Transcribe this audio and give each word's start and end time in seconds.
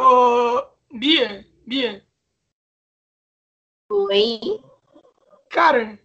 Ô, 0.00 0.64
Bia, 0.92 1.44
Bia. 1.66 2.06
Oi? 3.90 4.62
Cara, 5.50 5.98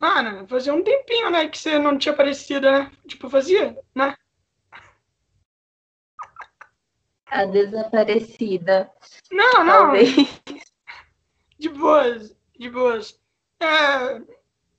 mano, 0.00 0.48
fazia 0.48 0.72
um 0.72 0.82
tempinho, 0.82 1.28
né, 1.28 1.46
que 1.46 1.58
você 1.58 1.78
não 1.78 1.98
tinha 1.98 2.14
aparecido, 2.14 2.70
né? 2.70 2.90
Tipo, 3.06 3.28
fazia, 3.28 3.78
né? 3.94 4.16
A 7.26 7.44
desaparecida. 7.44 8.90
Não, 9.30 9.62
não. 9.62 9.72
Talvez. 9.72 10.16
De 11.58 11.68
boas, 11.68 12.34
de 12.58 12.70
boas. 12.70 13.20
É, 13.60 14.22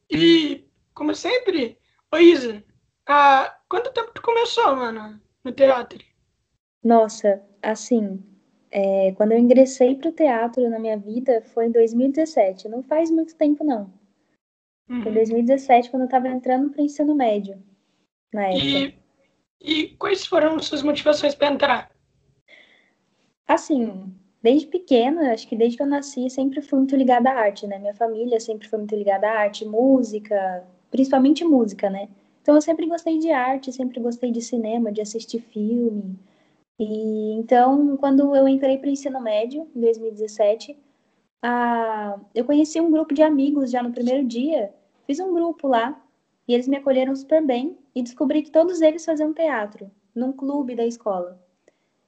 e, 0.10 0.68
como 0.96 1.14
sempre, 1.14 1.78
ô 2.12 2.18
Isa, 2.18 2.64
há 3.06 3.56
quanto 3.70 3.94
tempo 3.94 4.12
tu 4.12 4.24
começou, 4.24 4.76
mano, 4.76 5.22
no 5.44 5.52
teatro? 5.52 6.04
Nossa, 6.84 7.44
assim, 7.62 8.24
é, 8.78 9.14
quando 9.14 9.32
eu 9.32 9.38
ingressei 9.38 9.96
pro 9.96 10.12
teatro 10.12 10.70
na 10.70 10.78
minha 10.78 10.98
vida 10.98 11.42
foi 11.54 11.68
em 11.68 11.72
2017. 11.72 12.68
Não 12.68 12.84
faz 12.84 13.10
muito 13.10 13.34
tempo, 13.36 13.64
não. 13.64 13.90
Foi 14.88 14.98
em 14.98 15.06
Uhum. 15.06 15.14
2017, 15.14 15.90
quando 15.90 16.04
eu 16.04 16.10
tava 16.10 16.28
entrando 16.28 16.70
pro 16.70 16.82
ensino 16.82 17.16
médio, 17.16 17.58
na 18.34 18.48
época. 18.48 18.62
E, 18.62 18.94
e 19.62 19.88
quais 19.96 20.26
foram 20.26 20.60
suas 20.60 20.84
motivações 20.84 21.34
para 21.34 21.54
entrar? 21.54 21.90
Assim, 23.48 24.14
desde 24.44 24.68
pequena, 24.68 25.32
acho 25.32 25.48
que 25.48 25.56
desde 25.56 25.78
que 25.78 25.84
eu 25.84 25.88
nasci, 25.88 26.30
sempre 26.30 26.62
fui 26.62 26.80
muito 26.80 26.98
ligada 26.98 27.30
à 27.30 27.34
arte, 27.34 27.66
né? 27.66 27.80
Minha 27.80 27.94
família 27.96 28.42
sempre 28.42 28.68
foi 28.68 28.80
muito 28.80 28.96
ligada 28.96 29.26
à 29.26 29.40
arte, 29.40 29.64
música, 29.64 30.66
principalmente 30.92 31.46
música, 31.46 31.90
né? 31.90 32.10
Então 32.42 32.56
eu 32.56 32.62
sempre 32.62 32.86
gostei 32.88 33.20
de 33.20 33.32
arte, 33.32 33.72
sempre 33.72 34.02
gostei 34.02 34.32
de 34.32 34.42
cinema, 34.42 34.92
de 34.92 35.00
assistir 35.00 35.40
filme. 35.40 36.20
E 36.80 37.34
então, 37.34 37.96
quando 37.98 38.36
eu 38.36 38.48
entrei 38.48 38.78
para 38.78 38.88
o 38.88 38.92
ensino 38.92 39.22
médio, 39.22 39.68
em 39.76 39.82
2017, 39.82 40.78
a... 41.42 42.20
eu 42.34 42.46
conheci 42.46 42.80
um 42.82 42.92
grupo 42.92 43.14
de 43.14 43.24
amigos 43.24 43.72
já 43.72 43.82
no 43.82 43.92
primeiro 43.92 44.26
dia, 44.26 44.74
fiz 45.08 45.20
um 45.20 45.34
grupo 45.34 45.68
lá, 45.68 46.02
e 46.48 46.54
eles 46.54 46.68
me 46.68 46.78
acolheram 46.78 47.16
super 47.16 47.46
bem, 47.46 47.78
e 47.96 48.04
descobri 48.04 48.42
que 48.42 48.52
todos 48.52 48.82
eles 48.82 49.06
faziam 49.06 49.34
teatro, 49.34 49.90
num 50.14 50.34
clube 50.34 50.76
da 50.76 50.86
escola. 50.86 51.40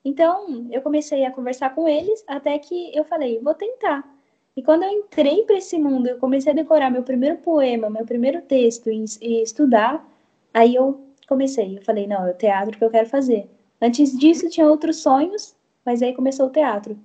Então, 0.03 0.67
eu 0.71 0.81
comecei 0.81 1.25
a 1.25 1.31
conversar 1.31 1.73
com 1.75 1.87
eles, 1.87 2.23
até 2.27 2.57
que 2.59 2.95
eu 2.95 3.03
falei, 3.03 3.39
vou 3.39 3.53
tentar. 3.53 4.09
E 4.55 4.63
quando 4.63 4.83
eu 4.83 4.89
entrei 4.89 5.43
para 5.43 5.57
esse 5.57 5.77
mundo, 5.77 6.07
eu 6.07 6.17
comecei 6.17 6.51
a 6.51 6.55
decorar 6.55 6.89
meu 6.89 7.03
primeiro 7.03 7.37
poema, 7.37 7.89
meu 7.89 8.05
primeiro 8.05 8.41
texto 8.41 8.89
e, 8.89 9.43
estudar, 9.43 10.05
aí 10.53 10.75
eu 10.75 10.99
comecei, 11.27 11.77
eu 11.77 11.83
falei, 11.83 12.07
não, 12.07 12.25
é 12.25 12.31
o 12.31 12.37
teatro 12.37 12.77
que 12.77 12.83
eu 12.83 12.89
quero 12.89 13.07
fazer. 13.07 13.49
Antes 13.81 14.17
disso, 14.17 14.49
tinha 14.49 14.67
outros 14.67 14.97
sonhos, 14.97 15.55
mas 15.85 16.01
aí 16.01 16.13
começou 16.13 16.47
o 16.47 16.51
teatro. 16.51 16.97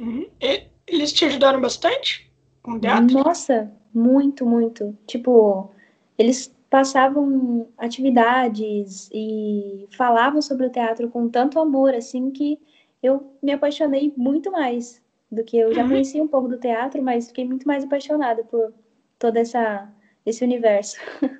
Uhum. 0.00 0.26
E 0.40 0.66
eles 0.86 1.12
te 1.12 1.24
ajudaram 1.24 1.60
bastante 1.60 2.30
com 2.62 2.72
o 2.72 2.80
teatro? 2.80 3.16
Nossa, 3.16 3.70
muito, 3.92 4.44
muito. 4.44 4.96
Tipo, 5.06 5.70
eles 6.18 6.52
passavam 6.68 7.68
atividades 7.78 9.08
e 9.12 9.86
falavam 9.96 10.42
sobre 10.42 10.66
o 10.66 10.70
teatro 10.70 11.08
com 11.08 11.28
tanto 11.28 11.60
amor, 11.60 11.94
assim, 11.94 12.30
que 12.30 12.58
eu 13.02 13.32
me 13.42 13.52
apaixonei 13.52 14.12
muito 14.16 14.50
mais 14.50 15.00
do 15.30 15.44
que 15.44 15.56
eu 15.56 15.72
já 15.72 15.82
Uhum. 15.82 15.90
conhecia 15.90 16.22
um 16.22 16.28
pouco 16.28 16.48
do 16.48 16.58
teatro, 16.58 17.02
mas 17.02 17.28
fiquei 17.28 17.44
muito 17.44 17.66
mais 17.66 17.84
apaixonada 17.84 18.42
por 18.44 18.72
todo 19.18 19.36
essa, 19.36 19.88
esse 20.26 20.44
universo. 20.44 20.96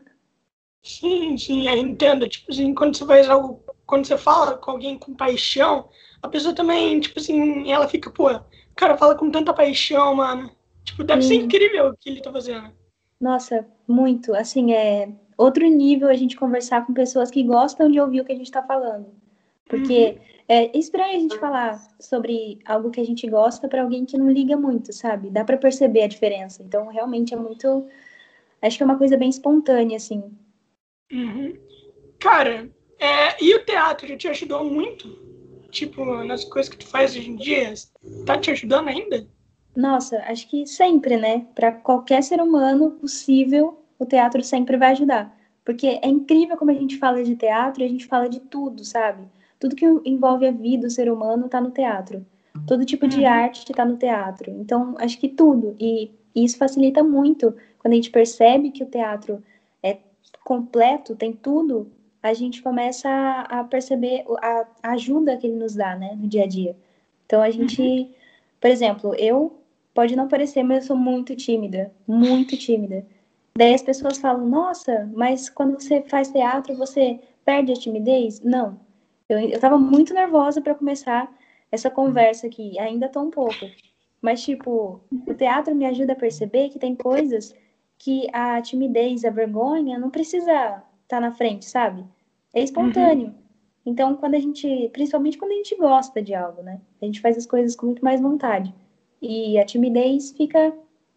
Sim, 0.82 1.36
sim, 1.38 1.66
eu 1.68 1.76
entendo. 1.78 2.28
Tipo 2.28 2.50
assim, 2.52 2.74
quando 2.74 2.96
você 2.96 3.06
faz 3.06 3.28
algo, 3.28 3.62
quando 3.86 4.06
você 4.06 4.16
fala 4.16 4.56
com 4.56 4.70
alguém 4.70 4.98
com 4.98 5.14
paixão, 5.14 5.88
a 6.22 6.28
pessoa 6.28 6.54
também, 6.54 7.00
tipo 7.00 7.18
assim, 7.18 7.70
ela 7.70 7.88
fica, 7.88 8.10
pô, 8.10 8.30
o 8.30 8.42
cara 8.74 8.96
fala 8.96 9.14
com 9.14 9.30
tanta 9.30 9.52
paixão, 9.52 10.14
mano. 10.16 10.50
Tipo, 10.84 11.04
deve 11.04 11.22
ser 11.22 11.34
Sim. 11.34 11.44
incrível 11.44 11.88
o 11.88 11.96
que 11.96 12.10
ele 12.10 12.20
tá 12.20 12.32
fazendo. 12.32 12.70
Nossa, 13.20 13.66
muito. 13.86 14.34
Assim, 14.34 14.72
é 14.72 15.08
outro 15.36 15.66
nível 15.66 16.08
a 16.08 16.14
gente 16.14 16.36
conversar 16.36 16.86
com 16.86 16.92
pessoas 16.92 17.30
que 17.30 17.42
gostam 17.42 17.90
de 17.90 18.00
ouvir 18.00 18.20
o 18.20 18.24
que 18.24 18.32
a 18.32 18.36
gente 18.36 18.46
está 18.46 18.62
falando. 18.62 19.06
Porque 19.66 20.18
é 20.46 20.76
estranho 20.76 21.16
a 21.16 21.20
gente 21.20 21.38
falar 21.38 21.80
sobre 21.98 22.58
algo 22.66 22.90
que 22.90 23.00
a 23.00 23.04
gente 23.04 23.28
gosta 23.28 23.66
para 23.66 23.82
alguém 23.82 24.04
que 24.04 24.18
não 24.18 24.30
liga 24.30 24.56
muito, 24.56 24.92
sabe? 24.92 25.30
Dá 25.30 25.42
para 25.42 25.56
perceber 25.56 26.02
a 26.02 26.08
diferença. 26.08 26.62
Então, 26.62 26.88
realmente 26.88 27.32
é 27.32 27.36
muito. 27.36 27.86
Acho 28.60 28.76
que 28.76 28.82
é 28.82 28.86
uma 28.86 28.98
coisa 28.98 29.16
bem 29.16 29.30
espontânea, 29.30 29.96
assim. 29.96 30.22
Uhum. 31.10 31.56
Cara, 32.18 32.68
é, 33.04 33.36
e 33.42 33.54
o 33.54 33.64
teatro 33.64 34.06
já 34.06 34.16
te 34.16 34.28
ajudou 34.28 34.64
muito? 34.64 35.16
Tipo, 35.70 36.04
nas 36.24 36.44
coisas 36.44 36.70
que 36.70 36.78
tu 36.78 36.86
faz 36.86 37.16
hoje 37.16 37.30
em 37.30 37.36
dia? 37.36 37.72
Tá 38.24 38.38
te 38.38 38.50
ajudando 38.50 38.88
ainda? 38.88 39.26
Nossa, 39.76 40.18
acho 40.26 40.48
que 40.48 40.66
sempre, 40.66 41.16
né? 41.16 41.46
Para 41.54 41.72
qualquer 41.72 42.22
ser 42.22 42.40
humano 42.40 42.92
possível, 42.92 43.78
o 43.98 44.06
teatro 44.06 44.42
sempre 44.42 44.76
vai 44.76 44.92
ajudar. 44.92 45.36
Porque 45.64 45.98
é 46.02 46.06
incrível 46.08 46.56
como 46.56 46.70
a 46.70 46.74
gente 46.74 46.96
fala 46.98 47.24
de 47.24 47.34
teatro 47.34 47.82
e 47.82 47.86
a 47.86 47.88
gente 47.88 48.06
fala 48.06 48.28
de 48.28 48.38
tudo, 48.40 48.84
sabe? 48.84 49.26
Tudo 49.58 49.74
que 49.74 49.84
envolve 50.04 50.46
a 50.46 50.52
vida 50.52 50.86
do 50.86 50.90
ser 50.92 51.10
humano 51.10 51.48
tá 51.48 51.60
no 51.60 51.70
teatro. 51.70 52.24
Todo 52.66 52.84
tipo 52.84 53.08
de 53.08 53.20
Uhum. 53.20 53.26
arte 53.28 53.72
tá 53.72 53.84
no 53.84 53.96
teatro. 53.96 54.50
Então, 54.50 54.94
acho 54.98 55.18
que 55.18 55.28
tudo. 55.28 55.74
E 55.80 56.10
isso 56.34 56.56
facilita 56.56 57.02
muito 57.02 57.54
quando 57.78 57.92
a 57.92 57.96
gente 57.96 58.10
percebe 58.10 58.70
que 58.70 58.82
o 58.82 58.86
teatro 58.86 59.42
é 59.82 59.96
completo, 60.44 61.16
tem 61.16 61.32
tudo, 61.32 61.90
a 62.24 62.32
gente 62.32 62.62
começa 62.62 63.06
a, 63.06 63.60
a 63.60 63.64
perceber 63.64 64.24
a, 64.40 64.66
a 64.82 64.92
ajuda 64.92 65.36
que 65.36 65.46
ele 65.46 65.56
nos 65.56 65.74
dá, 65.74 65.94
né, 65.94 66.16
no 66.16 66.26
dia 66.26 66.44
a 66.44 66.46
dia. 66.46 66.74
Então, 67.26 67.42
a 67.42 67.50
gente, 67.50 68.10
por 68.58 68.70
exemplo, 68.70 69.14
eu 69.16 69.60
pode 69.92 70.16
não 70.16 70.26
parecer, 70.26 70.62
mas 70.62 70.84
eu 70.84 70.88
sou 70.88 70.96
muito 70.96 71.36
tímida, 71.36 71.92
muito 72.08 72.56
tímida. 72.56 73.04
Daí 73.54 73.74
as 73.74 73.82
pessoas 73.82 74.16
falam, 74.16 74.46
nossa, 74.48 75.06
mas 75.14 75.50
quando 75.50 75.74
você 75.74 76.00
faz 76.00 76.30
teatro, 76.30 76.74
você 76.74 77.20
perde 77.44 77.72
a 77.72 77.76
timidez? 77.76 78.40
Não. 78.40 78.80
Eu, 79.28 79.38
eu 79.38 79.60
tava 79.60 79.76
muito 79.76 80.14
nervosa 80.14 80.62
para 80.62 80.74
começar 80.74 81.30
essa 81.70 81.90
conversa 81.90 82.46
aqui, 82.46 82.78
ainda 82.78 83.06
tô 83.06 83.20
um 83.20 83.30
pouco. 83.30 83.66
Mas, 84.22 84.42
tipo, 84.42 84.98
o 85.26 85.34
teatro 85.34 85.74
me 85.74 85.84
ajuda 85.84 86.14
a 86.14 86.16
perceber 86.16 86.70
que 86.70 86.78
tem 86.78 86.94
coisas 86.94 87.54
que 87.98 88.26
a 88.32 88.62
timidez, 88.62 89.26
a 89.26 89.30
vergonha, 89.30 89.98
não 89.98 90.08
precisa 90.08 90.50
estar 90.50 90.84
tá 91.06 91.20
na 91.20 91.32
frente, 91.32 91.66
sabe? 91.66 92.02
É 92.54 92.62
espontâneo. 92.62 93.34
Então, 93.84 94.16
quando 94.16 94.34
a 94.34 94.38
gente, 94.38 94.88
principalmente 94.92 95.36
quando 95.36 95.52
a 95.52 95.56
gente 95.56 95.76
gosta 95.76 96.22
de 96.22 96.34
algo, 96.34 96.62
né? 96.62 96.80
A 97.02 97.04
gente 97.04 97.20
faz 97.20 97.36
as 97.36 97.44
coisas 97.44 97.76
com 97.76 97.86
muito 97.86 98.04
mais 98.04 98.20
vontade. 98.20 98.74
E 99.20 99.58
a 99.58 99.64
timidez 99.64 100.30
fica, 100.30 100.72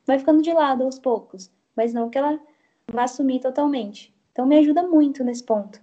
vai 0.05 0.19
ficando 0.19 0.41
de 0.41 0.51
lado 0.51 0.83
aos 0.83 0.99
poucos, 0.99 1.49
mas 1.75 1.93
não 1.93 2.09
que 2.09 2.17
ela 2.17 2.39
vá 2.91 3.07
sumir 3.07 3.39
totalmente. 3.39 4.13
Então, 4.31 4.45
me 4.45 4.57
ajuda 4.57 4.83
muito 4.83 5.23
nesse 5.23 5.43
ponto. 5.43 5.79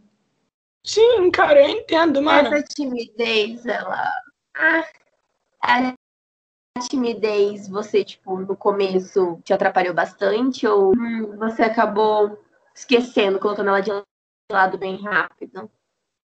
Sim, 0.85 1.31
cara, 1.31 1.63
eu 1.63 1.69
entendo, 1.71 2.21
mano. 2.21 2.55
Essa 2.55 2.63
timidez, 2.63 3.65
ela. 3.65 4.11
Ah, 4.57 4.85
a 5.63 5.95
timidez, 6.89 7.69
você, 7.69 8.05
tipo, 8.05 8.37
no 8.39 8.57
começo 8.57 9.41
te 9.43 9.53
atrapalhou 9.53 9.95
bastante 9.95 10.67
ou 10.67 10.93
hum, 10.93 11.37
você 11.39 11.63
acabou 11.63 12.39
esquecendo, 12.75 13.39
colocando 13.39 13.69
ela 13.69 13.81
de 13.81 13.91
lado 14.51 14.79
bem 14.79 14.97
rápido? 14.97 15.71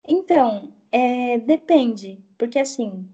Então, 0.07 0.73
é, 0.93 1.39
depende, 1.39 2.23
porque 2.39 2.59
assim, 2.59 3.09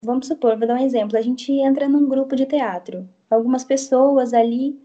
vamos 0.00 0.28
supor, 0.28 0.56
vou 0.56 0.66
dar 0.66 0.74
um 0.74 0.84
exemplo, 0.84 1.18
a 1.18 1.22
gente 1.22 1.52
entra 1.52 1.88
num 1.88 2.08
grupo 2.08 2.36
de 2.36 2.46
teatro, 2.46 3.08
algumas 3.28 3.64
pessoas 3.64 4.32
ali, 4.32 4.80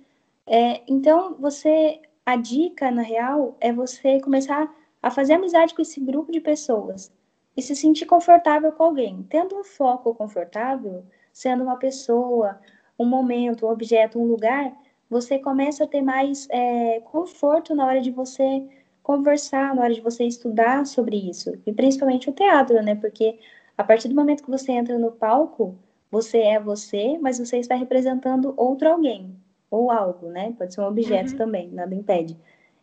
é, 0.48 0.82
então 0.88 1.36
você, 1.40 2.02
a 2.26 2.36
dica, 2.36 2.90
na 2.90 3.04
real, 3.04 3.56
é 3.60 3.72
você 3.72 4.20
começar 4.20 4.74
a 5.02 5.12
fazer 5.12 5.34
amizade 5.34 5.76
com 5.76 5.82
esse 5.82 6.00
grupo 6.00 6.32
de 6.32 6.42
pessoas 6.42 7.14
e 7.56 7.62
se 7.62 7.76
sentir 7.76 8.06
confortável 8.06 8.72
com 8.72 8.84
alguém, 8.84 9.24
tendo 9.30 9.56
um 9.56 9.64
foco 9.64 10.16
confortável, 10.16 11.06
sendo 11.32 11.64
uma 11.64 11.78
pessoa, 11.78 12.60
um 12.98 13.06
momento, 13.06 13.66
um 13.68 13.70
objeto, 13.70 14.20
um 14.20 14.26
lugar, 14.26 14.74
você 15.10 15.38
começa 15.38 15.84
a 15.84 15.88
ter 15.88 16.02
mais 16.02 16.48
é, 16.50 17.02
conforto 17.02 17.76
na 17.76 17.86
hora 17.86 18.02
de 18.02 18.12
você 18.12 18.68
conversar, 19.04 19.76
na 19.76 19.84
hora 19.84 19.94
de 19.94 20.02
você 20.02 20.24
estudar 20.26 20.86
sobre 20.86 21.18
isso. 21.18 21.54
E 21.66 21.74
principalmente 21.74 22.30
o 22.30 22.34
teatro, 22.34 22.82
né? 22.84 22.96
Porque 22.96 23.40
a 23.78 23.84
partir 23.84 24.08
do 24.10 24.16
momento 24.16 24.44
que 24.44 24.50
você 24.50 24.72
entra 24.72 24.98
no 24.98 25.12
palco, 25.12 25.78
você 26.10 26.40
é 26.40 26.60
você, 26.60 27.18
mas 27.20 27.40
você 27.40 27.58
está 27.58 27.76
representando 27.76 28.54
outro 28.58 28.90
alguém 28.90 29.36
ou 29.70 29.90
algo, 29.92 30.28
né? 30.30 30.54
Pode 30.58 30.74
ser 30.74 30.82
um 30.82 30.88
objeto 30.88 31.32
Uhum. 31.32 31.38
também, 31.38 31.70
nada 31.70 31.96
impede. 31.96 32.38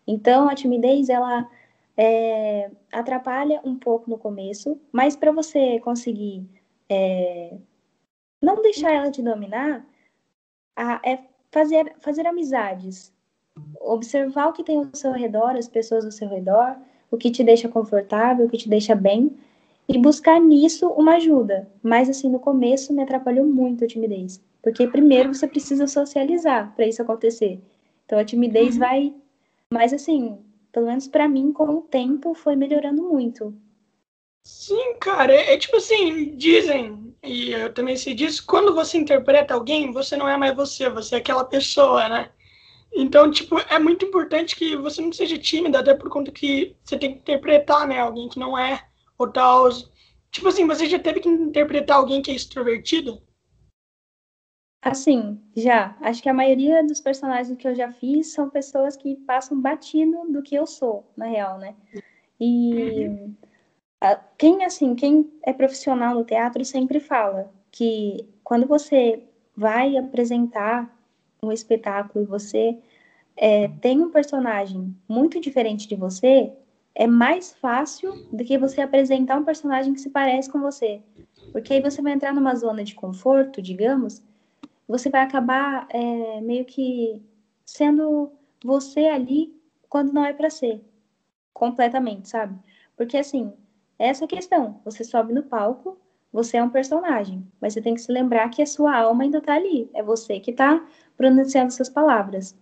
Então 0.06 0.48
a 0.48 0.54
timidez 0.54 1.08
ela 1.08 1.48
é, 1.96 2.70
atrapalha 2.92 3.60
um 3.64 3.76
pouco 3.76 4.08
no 4.10 4.18
começo, 4.18 4.80
mas 4.92 5.16
para 5.16 5.30
você 5.32 5.78
conseguir 5.80 6.48
é, 6.88 7.58
não 8.40 8.62
deixar 8.62 8.92
ela 8.92 9.10
te 9.10 9.22
dominar, 9.22 9.84
a, 10.76 11.00
é 11.04 11.18
fazer, 11.50 11.94
fazer 12.00 12.26
amizades, 12.26 13.12
observar 13.80 14.48
o 14.48 14.52
que 14.52 14.64
tem 14.64 14.76
ao 14.76 14.88
seu 14.92 15.12
redor, 15.12 15.56
as 15.56 15.68
pessoas 15.68 16.04
ao 16.04 16.10
seu 16.10 16.28
redor, 16.28 16.76
o 17.10 17.16
que 17.16 17.30
te 17.30 17.42
deixa 17.42 17.68
confortável, 17.68 18.46
o 18.46 18.48
que 18.48 18.58
te 18.58 18.68
deixa 18.68 18.94
bem, 18.94 19.36
e 19.88 19.98
buscar 19.98 20.40
nisso 20.40 20.88
uma 20.88 21.16
ajuda. 21.16 21.68
Mas, 21.82 22.08
assim, 22.10 22.28
no 22.28 22.38
começo 22.38 22.92
me 22.92 23.02
atrapalhou 23.02 23.46
muito 23.46 23.84
a 23.84 23.88
timidez. 23.88 24.40
Porque 24.62 24.86
primeiro 24.86 25.32
você 25.32 25.46
precisa 25.46 25.86
socializar 25.86 26.74
para 26.74 26.86
isso 26.86 27.00
acontecer. 27.00 27.60
Então 28.04 28.18
a 28.18 28.24
timidez 28.24 28.74
uhum. 28.74 28.80
vai. 28.80 29.14
Mas, 29.72 29.92
assim, 29.92 30.38
pelo 30.72 30.86
menos 30.86 31.08
para 31.08 31.28
mim, 31.28 31.52
com 31.52 31.68
o 31.68 31.82
tempo, 31.82 32.34
foi 32.34 32.56
melhorando 32.56 33.02
muito. 33.02 33.54
Sim, 34.44 34.94
cara, 34.98 35.32
é, 35.32 35.54
é, 35.54 35.58
tipo 35.58 35.76
assim, 35.76 36.34
dizem, 36.36 37.14
e 37.22 37.50
eu 37.52 37.72
também 37.72 37.96
sei 37.96 38.14
disso, 38.14 38.44
quando 38.46 38.74
você 38.74 38.96
interpreta 38.96 39.52
alguém, 39.52 39.92
você 39.92 40.16
não 40.16 40.28
é 40.28 40.36
mais 40.38 40.56
você, 40.56 40.88
você 40.88 41.16
é 41.16 41.18
aquela 41.18 41.44
pessoa, 41.44 42.08
né? 42.08 42.30
Então, 42.92 43.30
tipo, 43.30 43.58
é 43.58 43.78
muito 43.78 44.04
importante 44.04 44.56
que 44.56 44.76
você 44.76 45.00
não 45.00 45.12
seja 45.12 45.38
tímida, 45.38 45.80
até 45.80 45.94
por 45.94 46.08
conta 46.08 46.32
que 46.32 46.76
você 46.82 46.98
tem 46.98 47.12
que 47.12 47.18
interpretar, 47.18 47.86
né, 47.86 47.98
alguém 48.00 48.28
que 48.28 48.38
não 48.38 48.58
é, 48.58 48.86
ou 49.16 49.28
tal. 49.30 49.68
Tipo 50.30 50.48
assim, 50.48 50.66
você 50.66 50.86
já 50.86 50.98
teve 50.98 51.20
que 51.20 51.28
interpretar 51.28 51.98
alguém 51.98 52.22
que 52.22 52.30
é 52.30 52.34
extrovertido? 52.34 53.22
Assim, 54.80 55.40
já. 55.56 55.96
Acho 56.00 56.22
que 56.22 56.28
a 56.28 56.34
maioria 56.34 56.84
dos 56.84 57.00
personagens 57.00 57.56
que 57.58 57.66
eu 57.66 57.74
já 57.74 57.92
fiz 57.92 58.32
são 58.32 58.48
pessoas 58.48 58.96
que 58.96 59.16
passam 59.16 59.60
batido 59.60 60.30
do 60.30 60.42
que 60.42 60.54
eu 60.54 60.66
sou, 60.66 61.10
na 61.16 61.26
real, 61.26 61.58
né? 61.58 61.74
E 62.40 63.06
uhum. 63.06 63.34
quem, 64.38 64.64
assim, 64.64 64.94
quem 64.94 65.30
é 65.42 65.52
profissional 65.52 66.14
no 66.14 66.24
teatro 66.24 66.64
sempre 66.64 67.00
fala 67.00 67.52
que 67.72 68.28
quando 68.44 68.66
você 68.66 69.22
vai 69.56 69.96
apresentar 69.96 70.96
um 71.42 71.52
espetáculo 71.52 72.24
e 72.24 72.28
você 72.28 72.78
é, 73.36 73.68
tem 73.80 74.00
um 74.00 74.10
personagem 74.10 74.94
muito 75.08 75.40
diferente 75.40 75.86
de 75.86 75.94
você, 75.94 76.52
é 76.94 77.06
mais 77.06 77.54
fácil 77.54 78.12
do 78.32 78.44
que 78.44 78.58
você 78.58 78.80
apresentar 78.80 79.38
um 79.38 79.44
personagem 79.44 79.94
que 79.94 80.00
se 80.00 80.10
parece 80.10 80.50
com 80.50 80.60
você. 80.60 81.00
Porque 81.52 81.74
aí 81.74 81.80
você 81.80 82.02
vai 82.02 82.12
entrar 82.12 82.34
numa 82.34 82.54
zona 82.56 82.82
de 82.82 82.94
conforto, 82.94 83.62
digamos, 83.62 84.20
você 84.86 85.08
vai 85.08 85.22
acabar 85.22 85.86
é, 85.90 86.40
meio 86.40 86.64
que 86.64 87.22
sendo 87.64 88.32
você 88.64 89.06
ali 89.06 89.54
quando 89.88 90.12
não 90.12 90.24
é 90.24 90.32
para 90.32 90.50
ser. 90.50 90.82
Completamente, 91.52 92.28
sabe? 92.28 92.58
Porque 92.96 93.16
assim, 93.16 93.52
essa 93.98 94.26
questão, 94.26 94.80
você 94.84 95.04
sobe 95.04 95.32
no 95.32 95.42
palco, 95.42 95.98
você 96.32 96.56
é 96.56 96.62
um 96.62 96.70
personagem, 96.70 97.46
mas 97.60 97.72
você 97.72 97.80
tem 97.80 97.94
que 97.94 98.00
se 98.00 98.12
lembrar 98.12 98.48
que 98.50 98.62
a 98.62 98.66
sua 98.66 98.96
alma 98.96 99.22
ainda 99.22 99.40
tá 99.40 99.54
ali. 99.54 99.88
É 99.94 100.02
você 100.02 100.40
que 100.40 100.52
tá 100.52 100.84
pronunciando 101.18 101.72
suas 101.72 101.90
palavras. 101.90 102.56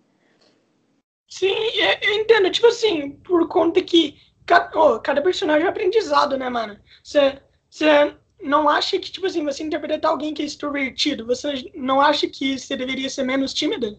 Sim, 1.28 1.54
é, 1.80 2.08
eu 2.08 2.14
entendo. 2.14 2.50
Tipo 2.50 2.68
assim, 2.68 3.10
por 3.10 3.46
conta 3.48 3.82
que 3.82 4.16
cada, 4.44 4.70
oh, 4.78 4.98
cada 4.98 5.22
personagem 5.22 5.66
é 5.66 5.68
aprendizado, 5.68 6.36
né, 6.36 6.48
mano? 6.48 6.78
Você, 7.04 7.40
não 8.40 8.68
acha 8.68 8.98
que, 8.98 9.10
tipo 9.10 9.26
assim, 9.26 9.44
você 9.44 9.62
interpretar 9.62 10.10
alguém 10.10 10.32
que 10.32 10.42
é 10.42 10.44
extrovertido, 10.44 11.26
você 11.26 11.70
não 11.74 12.00
acha 12.00 12.26
que 12.26 12.58
você 12.58 12.76
deveria 12.76 13.10
ser 13.10 13.24
menos 13.24 13.52
tímida? 13.52 13.98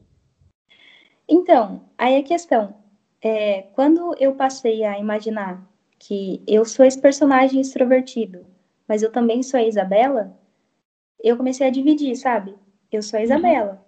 Então, 1.28 1.90
aí 1.98 2.18
a 2.18 2.24
questão. 2.24 2.76
É, 3.22 3.64
quando 3.74 4.16
eu 4.20 4.36
passei 4.36 4.84
a 4.84 4.98
imaginar 5.00 5.68
que 6.00 6.42
eu 6.48 6.64
sou 6.64 6.86
esse 6.86 7.02
personagem 7.02 7.60
extrovertido, 7.60 8.46
mas 8.88 9.04
eu 9.04 9.12
também 9.12 9.44
sou 9.44 9.60
a 9.60 9.64
Isabela, 9.64 10.38
eu 11.22 11.36
comecei 11.36 11.68
a 11.68 11.72
dividir, 11.72 12.16
sabe? 12.16 12.56
Eu 12.92 13.02
sou 13.02 13.18
a 13.18 13.20
uhum. 13.20 13.26
Isabela. 13.26 13.87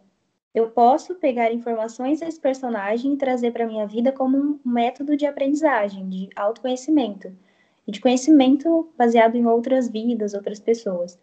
Eu 0.54 0.72
posso 0.72 1.16
pegar 1.16 1.54
informações 1.54 2.22
desse 2.22 2.40
personagem 2.40 3.14
e 3.14 3.18
trazer 3.18 3.52
para 3.52 3.68
minha 3.68 3.86
vida 3.86 4.12
como 4.12 4.38
um 4.38 4.60
método 4.66 5.16
de 5.16 5.26
aprendizagem, 5.26 6.10
de 6.10 6.30
autoconhecimento 6.36 7.32
e 7.86 7.92
de 7.92 8.02
conhecimento 8.02 8.90
baseado 8.98 9.36
em 9.36 9.46
outras 9.46 9.88
vidas, 9.88 10.34
outras 10.34 10.60
pessoas. 10.60 11.20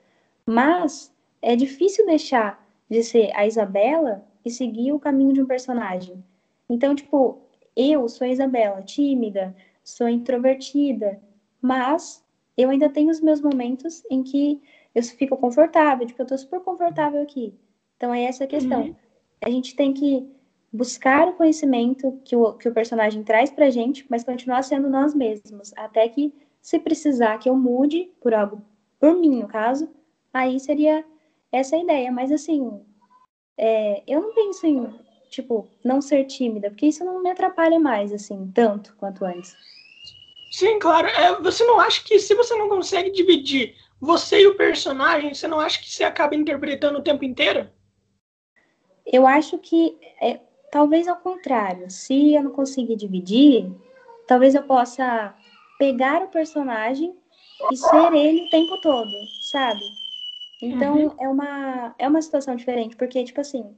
Mas 0.47 1.13
é 1.43 1.57
difícil 1.57 2.07
deixar 2.07 2.65
de 2.89 3.03
ser 3.03 3.33
a 3.35 3.45
Isabela 3.45 4.25
e 4.45 4.51
seguir 4.51 4.93
o 4.93 4.99
caminho 4.99 5.33
de 5.33 5.43
um 5.43 5.47
personagem. 5.47 6.23
Então, 6.69 6.95
tipo, 6.95 7.41
eu 7.75 8.09
sou 8.09 8.25
a 8.25 8.31
Isabela, 8.31 8.81
tímida, 8.83 9.55
sou 9.83 10.09
introvertida, 10.09 11.21
mas 11.61 12.25
eu 12.57 12.71
ainda 12.71 12.89
tenho 12.89 13.11
os 13.11 13.21
meus 13.21 13.41
momentos 13.41 14.05
em 14.09 14.23
que 14.23 14.63
eu 14.95 15.03
fico 15.03 15.37
confortável, 15.37 16.07
tipo, 16.07 16.23
eu 16.23 16.27
tô 16.27 16.39
super 16.39 16.61
confortável 16.61 17.21
aqui. 17.21 17.53
Então 17.97 18.15
é 18.15 18.23
essa 18.23 18.45
a 18.45 18.47
questão. 18.47 18.83
Uhum 18.83 19.06
a 19.43 19.51
gente 19.51 19.75
tem 19.77 19.93
que 19.93 20.29
buscar 20.73 21.29
o 21.29 21.33
conhecimento 21.35 22.21
que 22.25 22.37
o, 22.37 22.53
que 22.53 22.69
o 22.69 22.75
personagem 22.75 23.23
traz 23.23 23.51
pra 23.51 23.71
gente, 23.71 24.05
mas 24.09 24.25
continuar 24.25 24.63
sendo 24.63 24.89
nós 24.89 25.15
mesmos, 25.15 25.73
até 25.77 26.09
que, 26.09 26.33
se 26.61 26.79
precisar 26.79 27.39
que 27.39 27.49
eu 27.49 27.57
mude 27.57 28.11
por 28.21 28.35
algo, 28.35 28.61
por 28.99 29.15
mim, 29.15 29.41
no 29.41 29.47
caso, 29.47 29.89
aí 30.33 30.59
seria 30.59 31.05
essa 31.53 31.77
a 31.77 31.79
ideia. 31.79 32.11
Mas, 32.11 32.33
assim, 32.33 32.83
é, 33.57 34.03
eu 34.07 34.21
não 34.21 34.35
penso 34.35 34.67
em, 34.67 34.93
tipo, 35.31 35.69
não 35.85 36.01
ser 36.01 36.25
tímida, 36.25 36.69
porque 36.69 36.87
isso 36.87 37.05
não 37.05 37.23
me 37.23 37.31
atrapalha 37.31 37.79
mais, 37.79 38.13
assim, 38.13 38.51
tanto 38.53 38.95
quanto 38.97 39.25
antes. 39.25 39.57
Sim, 40.51 40.79
claro. 40.79 41.07
É, 41.07 41.41
você 41.41 41.65
não 41.65 41.79
acha 41.79 42.03
que 42.03 42.19
se 42.19 42.35
você 42.35 42.55
não 42.57 42.69
consegue 42.69 43.11
dividir 43.11 43.77
você 44.01 44.43
e 44.43 44.47
o 44.47 44.57
personagem, 44.57 45.35
você 45.35 45.47
não 45.47 45.61
acha 45.61 45.81
que 45.81 45.91
você 45.91 46.05
acaba 46.05 46.35
interpretando 46.35 46.99
o 46.99 47.03
tempo 47.03 47.25
inteiro? 47.25 47.69
Eu 49.07 49.27
acho 49.27 49.59
que 49.59 49.97
é, 50.21 50.41
talvez 50.71 51.07
ao 51.09 51.17
contrário. 51.17 51.91
Se 51.91 52.35
eu 52.35 52.43
não 52.43 52.51
conseguir 52.51 52.97
dividir, 52.97 53.71
talvez 54.27 54.55
eu 54.55 54.63
possa 54.63 55.35
pegar 55.79 56.23
o 56.23 56.29
personagem 56.29 57.15
e 57.71 57.77
ser 57.77 58.13
ele 58.13 58.47
o 58.47 58.51
tempo 58.51 58.81
todo, 58.81 59.11
sabe? 59.51 59.83
Então 60.61 60.97
uhum. 60.97 61.15
é 61.19 61.29
uma 61.29 61.95
é 61.99 62.09
uma 62.09 62.23
situação 62.23 62.57
diferente, 62.57 62.97
porque 62.97 63.23
tipo 63.25 63.41
assim, 63.41 63.75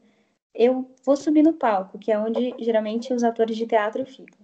eu 0.54 0.90
vou 1.04 1.16
subir 1.16 1.42
no 1.42 1.52
palco, 1.52 1.98
que 1.98 2.10
é 2.10 2.18
onde 2.18 2.54
geralmente 2.58 3.12
os 3.12 3.22
atores 3.22 3.56
de 3.56 3.66
teatro 3.66 4.04
ficam. 4.06 4.38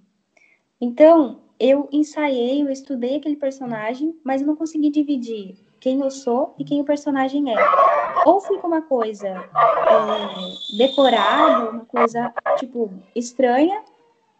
Então, 0.80 1.40
eu 1.58 1.88
ensaiei, 1.90 2.62
eu 2.62 2.70
estudei 2.70 3.16
aquele 3.16 3.36
personagem, 3.36 4.14
mas 4.22 4.40
eu 4.40 4.46
não 4.46 4.56
consegui 4.56 4.90
dividir 4.90 5.56
quem 5.84 6.00
eu 6.00 6.10
sou 6.10 6.54
e 6.58 6.64
quem 6.64 6.80
o 6.80 6.84
personagem 6.84 7.52
é. 7.52 7.56
Ou 8.24 8.40
fica 8.40 8.66
uma 8.66 8.80
coisa 8.80 9.28
é, 9.28 10.76
decorada, 10.78 11.68
uma 11.68 11.84
coisa, 11.84 12.32
tipo, 12.56 12.90
estranha, 13.14 13.84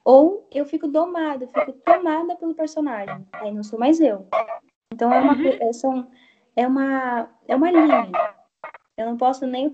ou 0.03 0.49
eu 0.51 0.65
fico 0.65 0.89
domada, 0.89 1.45
eu 1.45 1.49
fico 1.49 1.73
tomada 1.85 2.35
pelo 2.37 2.55
personagem. 2.55 3.29
Aí 3.31 3.53
não 3.53 3.63
sou 3.63 3.79
mais 3.79 4.01
eu. 4.01 4.27
Então 4.91 5.13
é 5.13 5.21
uma, 5.21 5.35
uhum. 5.35 5.59
é, 5.61 5.73
são, 5.75 6.11
é 6.57 6.67
uma, 6.67 7.29
é 7.47 7.55
uma 7.55 7.71
linha. 7.71 8.11
Eu 8.97 9.05
não 9.05 9.19
posso 9.19 9.47
nem 9.47 9.71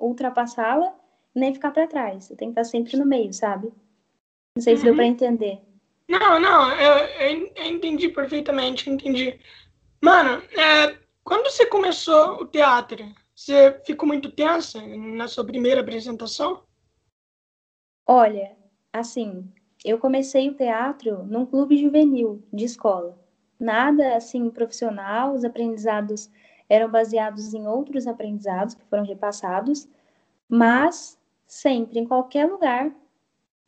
ultrapassá-la, 0.00 0.92
nem 1.32 1.54
ficar 1.54 1.70
para 1.70 1.86
trás. 1.86 2.30
Eu 2.30 2.36
tenho 2.36 2.52
que 2.52 2.58
estar 2.58 2.68
sempre 2.68 2.96
no 2.96 3.06
meio, 3.06 3.32
sabe? 3.32 3.72
Não 4.56 4.62
sei 4.62 4.76
se 4.76 4.82
deu 4.82 4.96
para 4.96 5.04
uhum. 5.04 5.10
entender. 5.10 5.60
Não, 6.08 6.40
não, 6.40 6.72
eu, 6.72 6.92
eu, 6.96 7.52
eu, 7.54 7.66
entendi 7.66 8.08
perfeitamente, 8.08 8.90
entendi. 8.90 9.38
Mano, 10.02 10.42
é, 10.58 11.01
quando 11.24 11.50
você 11.50 11.66
começou 11.66 12.42
o 12.42 12.46
teatro, 12.46 13.04
você 13.34 13.80
ficou 13.84 14.06
muito 14.06 14.30
tensa 14.30 14.80
na 14.86 15.28
sua 15.28 15.44
primeira 15.44 15.80
apresentação? 15.80 16.62
Olha, 18.06 18.56
assim, 18.92 19.50
eu 19.84 19.98
comecei 19.98 20.48
o 20.48 20.54
teatro 20.54 21.24
num 21.24 21.46
clube 21.46 21.76
juvenil 21.76 22.42
de 22.52 22.64
escola. 22.64 23.18
Nada 23.58 24.16
assim 24.16 24.50
profissional, 24.50 25.34
os 25.34 25.44
aprendizados 25.44 26.30
eram 26.68 26.90
baseados 26.90 27.54
em 27.54 27.66
outros 27.66 28.06
aprendizados 28.06 28.74
que 28.74 28.84
foram 28.86 29.04
repassados, 29.04 29.88
mas 30.48 31.18
sempre, 31.46 32.00
em 32.00 32.06
qualquer 32.06 32.46
lugar, 32.46 32.92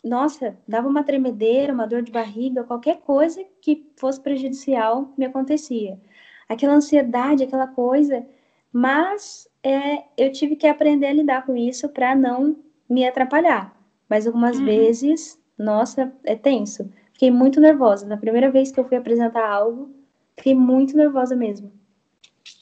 nossa, 0.02 0.56
dava 0.66 0.88
uma 0.88 1.04
tremedeira, 1.04 1.72
uma 1.72 1.86
dor 1.86 2.02
de 2.02 2.12
barriga, 2.12 2.64
qualquer 2.64 3.00
coisa 3.00 3.44
que 3.60 3.90
fosse 3.96 4.20
prejudicial 4.20 5.12
me 5.16 5.26
acontecia 5.26 5.98
aquela 6.48 6.74
ansiedade, 6.74 7.44
aquela 7.44 7.66
coisa, 7.66 8.24
mas 8.72 9.48
é, 9.62 10.04
eu 10.16 10.32
tive 10.32 10.56
que 10.56 10.66
aprender 10.66 11.06
a 11.06 11.12
lidar 11.12 11.46
com 11.46 11.56
isso 11.56 11.88
para 11.88 12.14
não 12.14 12.56
me 12.88 13.06
atrapalhar. 13.06 13.74
Mas 14.08 14.26
algumas 14.26 14.58
uhum. 14.58 14.64
vezes, 14.64 15.40
nossa, 15.58 16.12
é 16.24 16.36
tenso. 16.36 16.90
Fiquei 17.12 17.30
muito 17.30 17.60
nervosa. 17.60 18.06
Na 18.06 18.16
primeira 18.16 18.50
vez 18.50 18.70
que 18.70 18.78
eu 18.78 18.84
fui 18.84 18.96
apresentar 18.96 19.48
algo, 19.48 19.90
fiquei 20.36 20.54
muito 20.54 20.96
nervosa 20.96 21.34
mesmo. 21.34 21.72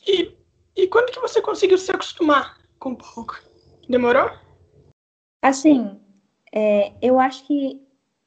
E, 0.06 0.34
e 0.76 0.86
quando 0.86 1.10
que 1.10 1.20
você 1.20 1.40
conseguiu 1.40 1.78
se 1.78 1.90
acostumar 1.90 2.58
com 2.78 2.92
o 2.92 2.96
palco? 2.96 3.42
Demorou? 3.88 4.30
Assim, 5.42 5.98
é, 6.54 6.92
eu 7.02 7.18
acho 7.18 7.46
que 7.46 7.80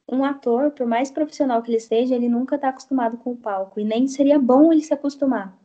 um 0.07 0.24
ator, 0.24 0.71
por 0.71 0.85
mais 0.85 1.09
profissional 1.09 1.62
que 1.62 1.71
ele 1.71 1.79
seja, 1.79 2.15
ele 2.15 2.29
nunca 2.29 2.55
está 2.55 2.69
acostumado 2.69 3.17
com 3.17 3.31
o 3.31 3.38
palco 3.38 3.79
e 3.79 3.83
nem 3.83 4.07
seria 4.07 4.38
bom 4.38 4.71
ele 4.71 4.81
se 4.81 4.93
acostumar. 4.93 5.57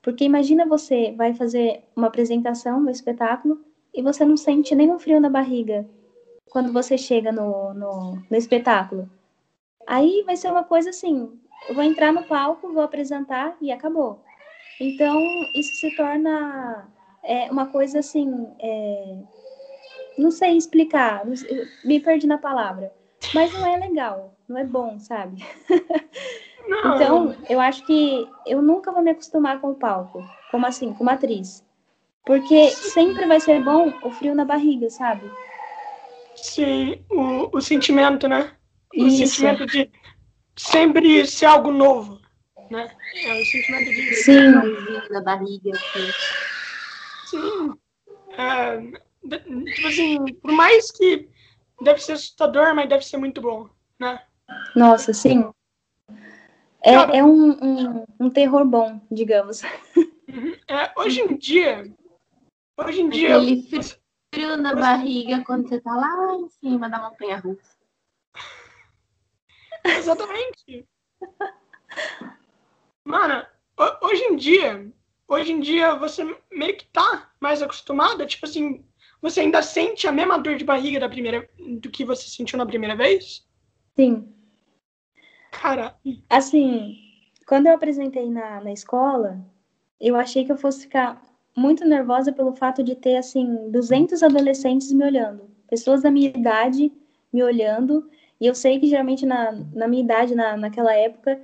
Porque 0.00 0.24
imagina 0.24 0.66
você 0.66 1.12
vai 1.12 1.34
fazer 1.34 1.84
uma 1.94 2.08
apresentação 2.08 2.80
no 2.80 2.90
espetáculo 2.90 3.60
e 3.94 4.02
você 4.02 4.24
não 4.24 4.36
sente 4.36 4.74
nenhum 4.74 4.98
frio 4.98 5.20
na 5.20 5.28
barriga 5.28 5.86
quando 6.50 6.72
você 6.72 6.98
chega 6.98 7.30
no, 7.30 7.72
no, 7.74 8.22
no 8.30 8.36
espetáculo. 8.36 9.08
Aí 9.86 10.22
vai 10.24 10.36
ser 10.36 10.50
uma 10.50 10.64
coisa 10.64 10.90
assim: 10.90 11.38
eu 11.68 11.74
vou 11.74 11.84
entrar 11.84 12.12
no 12.12 12.24
palco, 12.24 12.72
vou 12.72 12.82
apresentar 12.82 13.56
e 13.60 13.70
acabou. 13.70 14.22
Então, 14.80 15.20
isso 15.54 15.74
se 15.76 15.94
torna 15.96 16.88
é, 17.22 17.50
uma 17.50 17.66
coisa 17.66 18.00
assim. 18.00 18.48
É, 18.60 19.16
não 20.18 20.30
sei 20.30 20.56
explicar, 20.56 21.24
me 21.84 22.00
perdi 22.00 22.26
na 22.26 22.38
palavra. 22.38 22.92
Mas 23.34 23.52
não 23.52 23.66
é 23.66 23.76
legal, 23.78 24.34
não 24.48 24.58
é 24.58 24.64
bom, 24.64 24.98
sabe? 24.98 25.44
Não. 26.68 26.94
Então, 26.94 27.36
eu 27.48 27.60
acho 27.60 27.84
que 27.84 28.28
eu 28.46 28.62
nunca 28.62 28.92
vou 28.92 29.02
me 29.02 29.10
acostumar 29.10 29.60
com 29.60 29.70
o 29.70 29.74
palco, 29.74 30.22
como 30.50 30.66
assim, 30.66 30.92
como 30.94 31.10
atriz. 31.10 31.64
Porque 32.24 32.70
sempre 32.70 33.26
vai 33.26 33.40
ser 33.40 33.62
bom 33.62 33.92
o 34.02 34.10
frio 34.10 34.34
na 34.34 34.44
barriga, 34.44 34.88
sabe? 34.88 35.28
Sim, 36.36 37.04
o, 37.10 37.56
o 37.56 37.60
sentimento, 37.60 38.28
né? 38.28 38.52
O 38.96 39.06
Isso. 39.06 39.26
sentimento 39.26 39.66
de 39.66 39.90
sempre 40.56 41.26
ser 41.26 41.46
algo 41.46 41.72
novo, 41.72 42.20
né? 42.70 42.88
É 43.24 43.34
o 43.34 43.44
sentimento 43.44 43.90
de... 43.90 44.14
Sim. 44.14 44.52
Na 45.10 45.20
barriga, 45.20 45.72
assim. 45.72 46.10
Sim. 47.26 47.72
É, 48.38 48.80
tipo 49.74 49.88
assim, 49.88 50.34
por 50.34 50.52
mais 50.52 50.90
que 50.92 51.28
deve 51.82 52.00
ser 52.00 52.12
assustador, 52.12 52.74
mas 52.74 52.88
deve 52.88 53.04
ser 53.04 53.16
muito 53.16 53.40
bom, 53.40 53.68
né? 53.98 54.22
Nossa, 54.74 55.12
sim. 55.12 55.50
É, 56.82 56.94
Cara, 56.94 57.16
é 57.16 57.22
um, 57.22 57.52
um, 57.52 58.04
um, 58.18 58.30
terror 58.30 58.64
bom, 58.64 59.00
digamos. 59.10 59.62
Uhum. 60.28 60.56
É, 60.68 60.92
hoje 60.96 61.20
em 61.20 61.36
dia. 61.36 61.92
Hoje 62.76 63.02
em 63.02 63.08
dia. 63.08 63.36
Aquele 63.36 63.62
frio 64.34 64.56
na 64.56 64.74
barriga 64.74 65.44
quando 65.44 65.68
você 65.68 65.80
tá 65.80 65.94
lá 65.94 66.34
em 66.36 66.48
cima 66.48 66.88
da 66.88 66.98
montanha 66.98 67.36
russa. 67.36 67.76
Exatamente. 69.84 70.88
Mano, 73.04 73.46
hoje 74.00 74.22
em 74.24 74.36
dia, 74.36 74.92
hoje 75.28 75.52
em 75.52 75.60
dia 75.60 75.94
você 75.94 76.24
meio 76.50 76.76
que 76.76 76.86
tá 76.86 77.30
mais 77.40 77.62
acostumada, 77.62 78.26
tipo 78.26 78.46
assim, 78.46 78.84
você 79.22 79.40
ainda 79.40 79.62
sente 79.62 80.08
a 80.08 80.12
mesma 80.12 80.36
dor 80.36 80.56
de 80.56 80.64
barriga 80.64 80.98
da 80.98 81.08
primeira 81.08 81.48
do 81.80 81.88
que 81.88 82.04
você 82.04 82.28
sentiu 82.28 82.58
na 82.58 82.66
primeira 82.66 82.96
vez? 82.96 83.46
Sim. 83.94 84.28
Cara. 85.52 85.96
Assim, 86.28 86.96
quando 87.46 87.68
eu 87.68 87.74
apresentei 87.74 88.28
na, 88.28 88.60
na 88.60 88.72
escola, 88.72 89.38
eu 90.00 90.16
achei 90.16 90.44
que 90.44 90.50
eu 90.50 90.56
fosse 90.56 90.82
ficar 90.82 91.22
muito 91.56 91.84
nervosa 91.84 92.32
pelo 92.32 92.52
fato 92.56 92.82
de 92.82 92.96
ter, 92.96 93.16
assim, 93.16 93.70
200 93.70 94.22
adolescentes 94.22 94.92
me 94.92 95.04
olhando. 95.04 95.48
Pessoas 95.68 96.02
da 96.02 96.10
minha 96.10 96.28
idade 96.28 96.90
me 97.32 97.44
olhando. 97.44 98.10
E 98.40 98.46
eu 98.46 98.54
sei 98.56 98.80
que 98.80 98.88
geralmente 98.88 99.24
na, 99.24 99.52
na 99.72 99.86
minha 99.86 100.02
idade, 100.02 100.34
na, 100.34 100.56
naquela 100.56 100.92
época, 100.94 101.40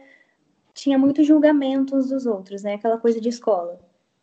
tinha 0.74 0.98
muito 0.98 1.22
julgamento 1.22 1.94
uns 1.94 2.08
dos 2.08 2.26
outros, 2.26 2.64
né? 2.64 2.74
Aquela 2.74 2.98
coisa 2.98 3.20
de 3.20 3.28
escola. 3.28 3.78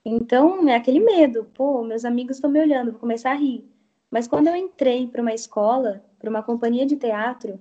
Então, 0.05 0.69
é 0.69 0.75
aquele 0.75 1.00
medo. 1.00 1.45
Pô, 1.53 1.83
meus 1.83 2.05
amigos 2.05 2.38
estão 2.38 2.50
me 2.50 2.59
olhando, 2.62 2.91
vou 2.91 3.00
começar 3.00 3.31
a 3.31 3.35
rir. 3.35 3.69
Mas 4.09 4.27
quando 4.27 4.47
eu 4.47 4.55
entrei 4.55 5.07
para 5.07 5.21
uma 5.21 5.33
escola, 5.33 6.03
para 6.19 6.29
uma 6.29 6.43
companhia 6.43 6.85
de 6.85 6.95
teatro, 6.95 7.59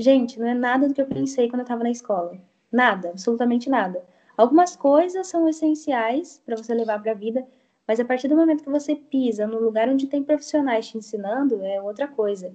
Gente, 0.00 0.40
não 0.40 0.46
é 0.46 0.54
nada 0.54 0.88
do 0.88 0.94
que 0.94 1.02
eu 1.02 1.06
pensei 1.06 1.46
quando 1.46 1.60
eu 1.60 1.64
estava 1.64 1.82
na 1.82 1.90
escola. 1.90 2.40
Nada, 2.72 3.10
absolutamente 3.10 3.68
nada. 3.68 4.02
Algumas 4.34 4.74
coisas 4.74 5.26
são 5.26 5.46
essenciais 5.46 6.40
para 6.46 6.56
você 6.56 6.72
levar 6.72 7.02
para 7.02 7.12
a 7.12 7.14
vida, 7.14 7.46
mas 7.86 8.00
a 8.00 8.04
partir 8.06 8.26
do 8.26 8.34
momento 8.34 8.64
que 8.64 8.70
você 8.70 8.96
pisa 8.96 9.46
no 9.46 9.60
lugar 9.60 9.90
onde 9.90 10.06
tem 10.06 10.24
profissionais 10.24 10.88
te 10.88 10.96
ensinando, 10.96 11.62
é 11.62 11.82
outra 11.82 12.08
coisa. 12.08 12.50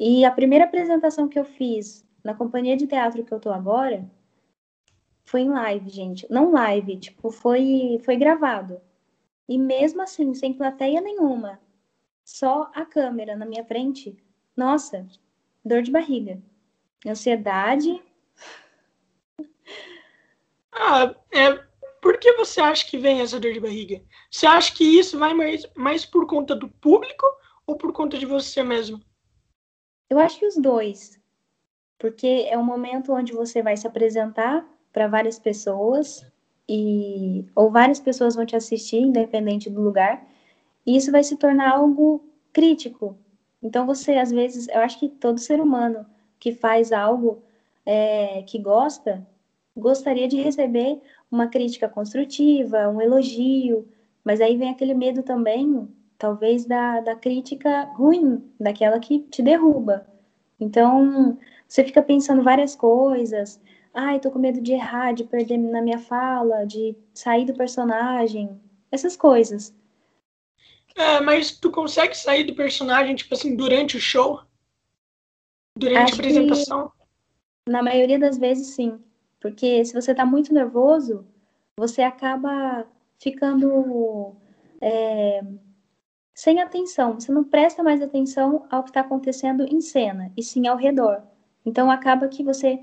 E 0.00 0.24
a 0.24 0.30
primeira 0.30 0.64
apresentação 0.64 1.28
que 1.28 1.38
eu 1.38 1.44
fiz 1.44 2.06
na 2.24 2.32
companhia 2.32 2.74
de 2.74 2.86
teatro 2.86 3.22
que 3.22 3.34
eu 3.34 3.38
tô 3.38 3.50
agora 3.50 4.10
foi 5.28 5.42
em 5.42 5.50
live, 5.50 5.90
gente. 5.90 6.26
Não 6.30 6.50
live, 6.52 6.96
tipo, 6.96 7.30
foi, 7.30 8.00
foi 8.02 8.16
gravado. 8.16 8.80
E 9.46 9.58
mesmo 9.58 10.02
assim, 10.02 10.32
sem 10.34 10.54
plateia 10.54 11.00
nenhuma, 11.00 11.60
só 12.24 12.70
a 12.74 12.84
câmera 12.84 13.36
na 13.36 13.44
minha 13.44 13.64
frente, 13.64 14.16
nossa, 14.56 15.06
dor 15.64 15.82
de 15.82 15.90
barriga. 15.90 16.40
Ansiedade. 17.06 18.02
Ah, 20.72 21.14
é. 21.30 21.68
Por 22.00 22.18
que 22.18 22.32
você 22.32 22.60
acha 22.60 22.88
que 22.88 22.96
vem 22.96 23.20
essa 23.20 23.38
dor 23.38 23.52
de 23.52 23.60
barriga? 23.60 24.02
Você 24.30 24.46
acha 24.46 24.74
que 24.74 24.84
isso 24.84 25.18
vai 25.18 25.34
mais, 25.34 25.66
mais 25.74 26.06
por 26.06 26.26
conta 26.26 26.54
do 26.54 26.68
público 26.68 27.26
ou 27.66 27.76
por 27.76 27.92
conta 27.92 28.16
de 28.16 28.24
você 28.24 28.62
mesmo? 28.62 29.00
Eu 30.08 30.18
acho 30.18 30.38
que 30.38 30.46
os 30.46 30.56
dois. 30.56 31.20
Porque 31.98 32.46
é 32.48 32.56
um 32.56 32.64
momento 32.64 33.12
onde 33.12 33.32
você 33.32 33.62
vai 33.62 33.76
se 33.76 33.86
apresentar 33.86 34.66
para 34.92 35.08
várias 35.08 35.38
pessoas 35.38 36.26
e 36.68 37.44
ou 37.54 37.70
várias 37.70 38.00
pessoas 38.00 38.34
vão 38.34 38.44
te 38.44 38.56
assistir, 38.56 38.98
independente 38.98 39.70
do 39.70 39.80
lugar, 39.80 40.22
e 40.86 40.96
isso 40.96 41.10
vai 41.10 41.22
se 41.22 41.36
tornar 41.36 41.72
algo 41.72 42.22
crítico. 42.52 43.16
Então 43.62 43.86
você, 43.86 44.14
às 44.14 44.30
vezes, 44.30 44.68
eu 44.68 44.80
acho 44.80 44.98
que 44.98 45.08
todo 45.08 45.38
ser 45.38 45.60
humano 45.60 46.06
que 46.38 46.52
faz 46.52 46.92
algo 46.92 47.42
é, 47.84 48.42
que 48.42 48.58
gosta, 48.58 49.26
gostaria 49.76 50.28
de 50.28 50.40
receber 50.40 51.00
uma 51.30 51.48
crítica 51.48 51.88
construtiva, 51.88 52.88
um 52.88 53.00
elogio, 53.00 53.86
mas 54.24 54.40
aí 54.40 54.56
vem 54.56 54.70
aquele 54.70 54.94
medo 54.94 55.22
também, 55.22 55.88
talvez, 56.18 56.64
da, 56.64 57.00
da 57.00 57.16
crítica 57.16 57.84
ruim, 57.94 58.42
daquela 58.58 58.98
que 58.98 59.20
te 59.20 59.42
derruba. 59.42 60.06
Então, 60.60 61.38
você 61.66 61.84
fica 61.84 62.02
pensando 62.02 62.42
várias 62.42 62.74
coisas. 62.74 63.60
Ai, 63.92 64.20
tô 64.20 64.30
com 64.30 64.38
medo 64.38 64.60
de 64.60 64.72
errar, 64.72 65.12
de 65.12 65.24
perder 65.24 65.58
na 65.58 65.82
minha 65.82 65.98
fala, 65.98 66.64
de 66.64 66.96
sair 67.14 67.44
do 67.44 67.54
personagem, 67.54 68.60
essas 68.90 69.16
coisas. 69.16 69.74
É, 70.94 71.20
mas 71.20 71.52
tu 71.52 71.70
consegue 71.70 72.16
sair 72.16 72.44
do 72.44 72.54
personagem, 72.54 73.14
tipo 73.14 73.34
assim, 73.34 73.54
durante 73.54 73.96
o 73.96 74.00
show? 74.00 74.40
Durante 75.76 76.12
Acho 76.12 76.14
a 76.14 76.16
apresentação? 76.16 76.92
na 77.68 77.82
maioria 77.82 78.18
das 78.18 78.38
vezes, 78.38 78.68
sim. 78.68 78.98
Porque 79.40 79.84
se 79.84 79.92
você 79.94 80.10
está 80.10 80.24
muito 80.24 80.52
nervoso, 80.52 81.24
você 81.78 82.02
acaba 82.02 82.86
ficando 83.18 84.34
é, 84.80 85.42
sem 86.34 86.60
atenção. 86.60 87.14
Você 87.14 87.30
não 87.30 87.44
presta 87.44 87.82
mais 87.82 88.02
atenção 88.02 88.66
ao 88.70 88.82
que 88.82 88.90
está 88.90 89.00
acontecendo 89.00 89.64
em 89.64 89.80
cena, 89.80 90.32
e 90.36 90.42
sim 90.42 90.66
ao 90.66 90.76
redor. 90.76 91.22
Então 91.64 91.90
acaba 91.90 92.26
que 92.28 92.42
você 92.42 92.82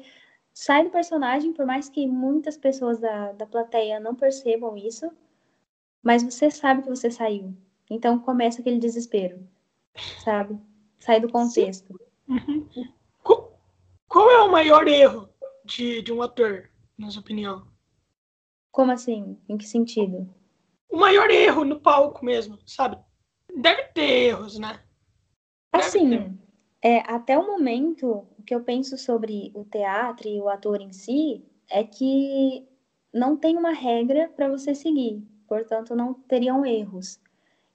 sai 0.55 0.85
do 0.85 0.89
personagem, 0.89 1.51
por 1.51 1.65
mais 1.65 1.89
que 1.89 2.07
muitas 2.07 2.57
pessoas 2.57 2.97
da, 2.97 3.33
da 3.33 3.45
plateia 3.45 3.99
não 3.99 4.15
percebam 4.15 4.77
isso, 4.77 5.11
mas 6.01 6.23
você 6.23 6.49
sabe 6.49 6.81
que 6.81 6.89
você 6.89 7.11
saiu. 7.11 7.53
Então 7.89 8.17
começa 8.17 8.61
aquele 8.61 8.79
desespero, 8.79 9.45
sabe? 10.23 10.57
Sai 10.97 11.19
do 11.19 11.29
contexto. 11.29 11.99
Uhum. 12.27 12.67
Qual, 13.21 13.59
qual, 14.07 14.31
é 14.31 14.41
o 14.43 14.51
maior 14.51 14.87
erro 14.87 15.29
de, 15.65 16.01
de 16.01 16.13
um 16.13 16.21
ator, 16.21 16.69
na 16.97 17.11
sua 17.11 17.21
opinião? 17.21 17.67
Como 18.71 18.91
assim? 18.91 19.37
Em 19.49 19.57
que 19.57 19.67
sentido? 19.67 20.33
O 20.89 20.97
maior 20.97 21.29
erro 21.29 21.65
no 21.65 21.81
palco 21.81 22.23
mesmo, 22.23 22.57
sabe? 22.65 22.97
Deve 23.53 23.83
ter 23.89 24.09
erros, 24.29 24.57
né? 24.57 24.79
Deve 25.73 25.85
assim, 25.85 26.09
ter. 26.09 26.31
É, 26.81 26.99
até 27.11 27.37
o 27.37 27.45
momento, 27.45 28.25
que 28.45 28.53
eu 28.53 28.61
penso 28.61 28.97
sobre 28.97 29.51
o 29.53 29.63
teatro 29.65 30.27
e 30.27 30.39
o 30.39 30.47
ator 30.47 30.81
em 30.81 30.91
si 30.91 31.43
é 31.69 31.83
que 31.83 32.65
não 33.13 33.35
tem 33.35 33.57
uma 33.57 33.71
regra 33.71 34.29
para 34.35 34.49
você 34.49 34.75
seguir, 34.75 35.23
portanto, 35.47 35.95
não 35.95 36.13
teriam 36.13 36.65
erros. 36.65 37.19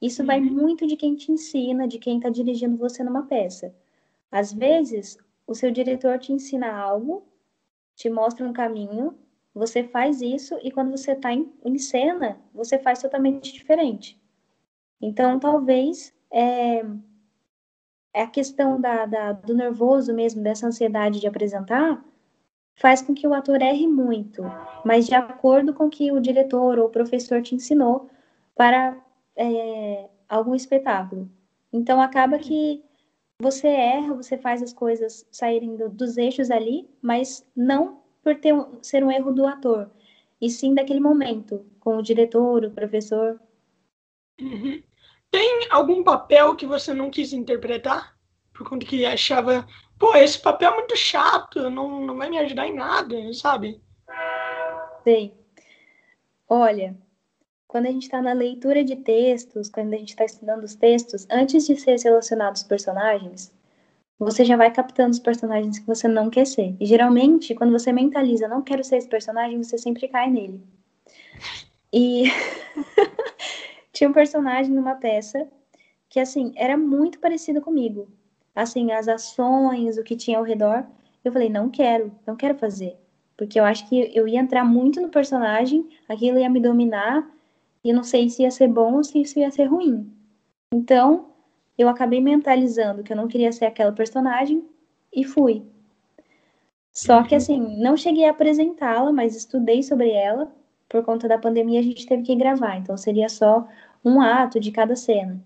Isso 0.01 0.23
uhum. 0.23 0.27
vai 0.27 0.41
muito 0.41 0.87
de 0.87 0.97
quem 0.97 1.15
te 1.15 1.33
ensina, 1.33 1.89
de 1.89 1.99
quem 1.99 2.19
está 2.19 2.29
dirigindo 2.29 2.77
você 2.77 3.03
numa 3.03 3.27
peça. 3.27 3.75
Às 4.31 4.53
vezes, 4.53 5.19
o 5.47 5.55
seu 5.55 5.71
diretor 5.71 6.19
te 6.19 6.33
ensina 6.33 6.73
algo, 6.73 7.25
te 7.95 8.09
mostra 8.09 8.47
um 8.47 8.53
caminho, 8.53 9.19
você 9.53 9.83
faz 9.83 10.23
isso 10.23 10.59
e 10.63 10.71
quando 10.71 10.91
você 10.91 11.13
está 11.13 11.33
em, 11.33 11.53
em, 11.65 11.79
cena, 11.79 12.41
você 12.55 12.79
faz 12.79 13.03
totalmente 13.03 13.53
diferente. 13.53 14.21
Então, 15.01 15.41
talvez 15.41 16.15
é, 16.31 16.85
a 18.15 18.27
questão 18.27 18.81
da, 18.81 19.07
da, 19.07 19.33
do 19.33 19.55
nervoso 19.55 20.13
mesmo, 20.13 20.43
dessa 20.43 20.67
ansiedade 20.67 21.21
de 21.21 21.27
apresentar, 21.27 22.05
faz 22.75 23.03
com 23.03 23.15
que 23.15 23.27
o 23.27 23.35
ator 23.35 23.61
erre 23.61 23.87
muito, 23.87 24.43
mas 24.85 25.07
de 25.07 25.15
acordo 25.15 25.75
com 25.75 25.87
o 25.87 25.91
que 25.91 26.11
o 26.11 26.21
diretor 26.21 26.79
ou 26.79 26.87
o 26.87 26.91
professor 26.91 27.43
te 27.43 27.55
ensinou 27.55 28.09
para 28.55 28.97
é, 29.37 30.09
algum 30.29 30.55
espetáculo. 30.55 31.31
Então, 31.73 32.01
acaba 32.01 32.39
que 32.39 32.83
você 33.41 33.69
erra, 33.69 34.15
você 34.15 34.37
faz 34.37 34.63
as 34.63 34.73
coisas 34.73 35.27
saírem 35.31 35.77
do, 35.77 35.89
dos 35.89 36.17
eixos 36.17 36.51
ali, 36.51 36.89
mas 37.01 37.47
não 37.55 38.01
por 38.23 38.37
ter 38.37 38.53
um, 38.53 38.83
ser 38.83 39.05
um 39.05 39.11
erro 39.11 39.33
do 39.33 39.47
ator, 39.47 39.91
e 40.41 40.51
sim 40.51 40.75
daquele 40.75 41.01
momento, 41.01 41.65
com 41.79 41.97
o 41.97 42.03
diretor, 42.03 42.65
o 42.65 42.71
professor. 42.71 43.41
Uhum. 44.41 44.83
Tem 45.31 45.67
algum 45.71 46.03
papel 46.03 46.57
que 46.57 46.67
você 46.67 46.93
não 46.93 47.11
quis 47.11 47.33
interpretar? 47.33 48.17
Por 48.53 48.69
conta 48.69 48.85
que 48.85 49.05
achava, 49.05 49.67
pô, 49.99 50.15
esse 50.17 50.39
papel 50.39 50.73
é 50.73 50.75
muito 50.77 50.97
chato, 50.97 51.71
não, 51.71 52.05
não 52.05 52.17
vai 52.17 52.29
me 52.29 52.39
ajudar 52.39 52.67
em 52.67 52.75
nada, 52.75 53.17
sabe? 53.33 53.81
Sei. 55.05 55.35
Olha, 56.49 56.97
quando 57.67 57.87
a 57.87 57.91
gente 57.91 58.03
está 58.03 58.21
na 58.21 58.33
leitura 58.33 58.83
de 58.83 58.97
textos, 58.97 59.69
quando 59.69 59.95
a 59.95 59.97
gente 59.97 60.11
está 60.11 60.25
estudando 60.25 60.65
os 60.65 60.75
textos, 60.75 61.27
antes 61.31 61.67
de 61.67 61.77
ser 61.77 61.99
selecionado 61.99 62.57
os 62.57 62.65
personagens, 62.65 63.53
você 64.19 64.45
já 64.45 64.57
vai 64.57 64.71
captando 64.71 65.13
os 65.13 65.21
personagens 65.21 65.79
que 65.79 65.87
você 65.87 66.09
não 66.09 66.29
quer 66.29 66.47
ser. 66.47 66.77
E 66.81 66.85
geralmente, 66.85 67.55
quando 67.55 67.73
você 67.73 67.93
mentaliza, 67.93 68.49
não 68.49 68.61
quero 68.61 68.83
ser 68.83 68.97
esse 68.97 69.09
personagem, 69.09 69.63
você 69.63 69.79
sempre 69.79 70.09
cai 70.09 70.29
nele. 70.29 70.61
E 71.93 72.25
tinha 73.93 74.09
um 74.09 74.13
personagem 74.13 74.73
numa 74.73 74.95
peça 74.95 75.49
que, 76.09 76.21
assim, 76.21 76.53
era 76.57 76.77
muito 76.77 77.19
parecido 77.19 77.61
comigo. 77.61 78.09
Assim, 78.55 78.93
as 78.93 79.09
ações, 79.09 79.97
o 79.97 80.03
que 80.03 80.17
tinha 80.17 80.39
ao 80.39 80.45
redor. 80.45 80.85
Eu 81.25 81.33
falei, 81.33 81.49
não 81.49 81.69
quero, 81.71 82.13
não 82.27 82.37
quero 82.37 82.57
fazer. 82.57 82.97
Porque 83.37 83.59
eu 83.59 83.65
acho 83.65 83.89
que 83.89 84.11
eu 84.15 84.29
ia 84.29 84.41
entrar 84.41 84.65
muito 84.65 85.01
no 85.01 85.09
personagem, 85.09 85.89
aquilo 86.09 86.39
ia 86.39 86.51
me 86.51 86.61
dominar, 86.61 87.29
e 87.83 87.93
não 87.93 88.03
sei 88.03 88.29
se 88.29 88.43
ia 88.43 88.51
ser 88.51 88.69
bom 88.69 88.97
ou 88.97 89.05
se 89.05 89.21
isso 89.21 89.39
ia 89.39 89.51
ser 89.51 89.65
ruim. 89.65 90.13
Então, 90.73 91.31
eu 91.79 91.89
acabei 91.89 92.21
mentalizando 92.21 93.03
que 93.03 93.13
eu 93.13 93.17
não 93.17 93.27
queria 93.27 93.51
ser 93.53 93.65
aquela 93.65 93.93
personagem 93.93 94.63
e 95.13 95.25
fui. 95.25 95.65
Só 96.93 97.23
que 97.23 97.35
assim, 97.35 97.81
não 97.81 97.97
cheguei 97.97 98.27
a 98.27 98.31
apresentá-la, 98.31 99.13
mas 99.13 99.35
estudei 99.35 99.83
sobre 99.83 100.11
ela. 100.11 100.53
Por 100.91 101.05
conta 101.05 101.29
da 101.29 101.39
pandemia, 101.39 101.79
a 101.79 101.83
gente 101.85 102.05
teve 102.05 102.25
que 102.25 102.35
gravar, 102.35 102.77
então 102.77 102.97
seria 102.97 103.29
só 103.29 103.65
um 104.05 104.21
ato 104.21 104.59
de 104.59 104.73
cada 104.73 104.97
cena. 104.97 105.41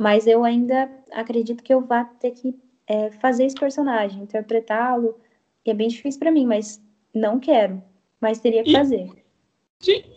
Mas 0.00 0.26
eu 0.26 0.42
ainda 0.42 0.90
acredito 1.12 1.62
que 1.62 1.72
eu 1.72 1.82
vá 1.82 2.02
ter 2.02 2.30
que 2.30 2.58
é, 2.86 3.10
fazer 3.10 3.44
esse 3.44 3.54
personagem, 3.54 4.22
interpretá-lo. 4.22 5.20
E 5.66 5.70
é 5.70 5.74
bem 5.74 5.88
difícil 5.88 6.18
para 6.18 6.30
mim, 6.30 6.46
mas 6.46 6.82
não 7.14 7.38
quero. 7.38 7.82
Mas 8.18 8.40
teria 8.40 8.64
que 8.64 8.70
e, 8.70 8.72
fazer. 8.72 9.10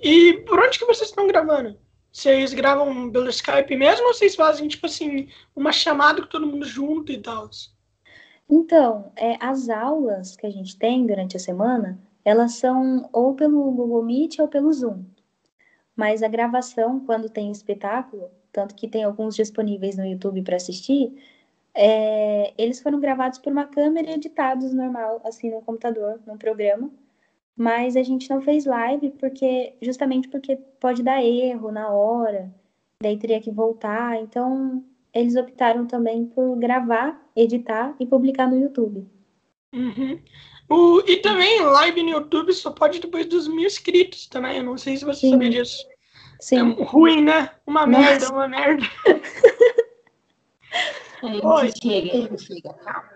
E 0.02 0.34
por 0.48 0.58
onde 0.58 0.80
que 0.80 0.86
vocês 0.86 1.10
estão 1.10 1.28
gravando? 1.28 1.78
Vocês 2.10 2.54
gravam 2.54 3.12
pelo 3.12 3.30
Skype 3.30 3.76
mesmo 3.76 4.08
ou 4.08 4.14
vocês 4.14 4.34
fazem, 4.34 4.70
tipo 4.70 4.86
assim, 4.86 5.28
uma 5.54 5.74
chamada 5.74 6.22
com 6.22 6.28
todo 6.30 6.48
mundo 6.48 6.66
junto 6.66 7.12
e 7.12 7.18
tal? 7.18 7.50
Então, 8.50 9.12
é, 9.18 9.36
as 9.42 9.68
aulas 9.68 10.38
que 10.38 10.48
a 10.48 10.50
gente 10.50 10.78
tem 10.78 11.06
durante 11.06 11.36
a 11.36 11.40
semana, 11.40 12.00
elas 12.26 12.54
são 12.54 13.10
ou 13.12 13.34
pelo 13.36 13.72
Google 13.72 14.04
Meet 14.04 14.40
ou 14.40 14.48
pelo 14.48 14.72
Zoom. 14.72 15.04
Mas 15.96 16.24
a 16.24 16.28
gravação, 16.28 17.00
quando 17.00 17.30
tem 17.30 17.52
espetáculo, 17.52 18.30
tanto 18.52 18.76
que 18.76 18.88
tem 18.88 19.04
alguns 19.04 19.36
disponíveis 19.36 19.98
no 19.98 20.06
YouTube 20.06 20.42
para 20.42 20.56
assistir, 20.56 21.14
é, 21.74 22.54
eles 22.58 22.82
foram 22.82 23.00
gravados 23.00 23.40
por 23.40 23.52
uma 23.52 23.66
câmera 23.66 24.10
e 24.12 24.14
editados 24.16 24.74
normal, 24.74 25.22
assim, 25.24 25.52
no 25.52 25.62
computador, 25.62 26.20
num 26.26 26.38
programa 26.38 26.92
mas 27.56 27.96
a 27.96 28.04
gente 28.04 28.30
não 28.30 28.42
fez 28.42 28.66
live 28.66 29.12
porque 29.12 29.74
justamente 29.82 30.28
porque 30.28 30.56
pode 30.80 31.04
dar 31.04 31.24
erro 31.24 31.72
na 31.72 31.90
hora, 31.90 32.54
daí 33.02 33.18
teria 33.18 33.40
que 33.40 33.52
voltar. 33.52 34.20
Então, 34.22 34.84
eles 35.14 35.36
optaram 35.36 35.86
também 35.86 36.26
por 36.26 36.58
gravar, 36.58 37.22
editar 37.36 37.96
e 38.00 38.06
publicar 38.06 38.48
no 38.48 38.58
YouTube. 38.58 39.08
Uhum. 39.74 40.20
O, 40.74 41.04
e 41.06 41.18
também 41.18 41.62
live 41.62 42.02
no 42.02 42.10
YouTube 42.10 42.52
só 42.52 42.72
pode 42.72 43.00
depois 43.00 43.28
dos 43.28 43.48
mil 43.48 43.68
inscritos 43.68 44.26
também. 44.26 44.58
Eu 44.58 44.64
não 44.64 44.76
sei 44.76 44.98
se 44.98 45.06
você 45.06 45.20
Sim. 45.20 45.32
sabia 45.32 45.50
disso. 45.52 45.88
Sim. 46.40 46.58
É 46.58 46.84
ruim, 46.84 47.22
né? 47.22 47.52
Uma 47.68 47.86
Nossa. 47.86 48.02
merda, 48.02 48.30
uma 48.32 48.48
merda. 48.48 48.84
Oi. 51.22 51.72
Chega, 51.80 52.38
chega, 52.40 52.74
calma. 52.74 53.14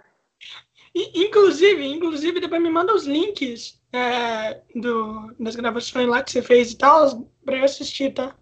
Inclusive, 0.94 1.84
inclusive, 1.84 2.40
depois 2.40 2.62
me 2.62 2.70
manda 2.70 2.94
os 2.94 3.08
links 3.08 3.82
é, 3.92 4.62
do, 4.76 5.34
das 5.40 5.56
gravações 5.56 6.08
lá 6.08 6.22
que 6.22 6.32
você 6.32 6.44
fez 6.44 6.72
e 6.72 6.78
tal, 6.78 7.28
pra 7.44 7.58
eu 7.58 7.66
assistir, 7.66 8.14
tá? 8.14 8.36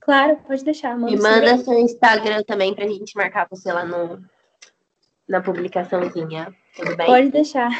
Claro, 0.00 0.36
pode 0.46 0.64
deixar. 0.64 0.96
Manda 0.96 1.12
me 1.12 1.20
manda 1.20 1.58
seu 1.58 1.78
Instagram 1.78 2.44
também 2.44 2.72
pra 2.74 2.86
gente 2.86 3.16
marcar 3.16 3.48
você 3.50 3.72
lá 3.72 3.84
no, 3.84 4.24
na 5.28 5.40
publicaçãozinha. 5.40 6.54
Tudo 6.76 6.96
bem? 6.96 7.06
Pode 7.06 7.30
deixar. 7.30 7.70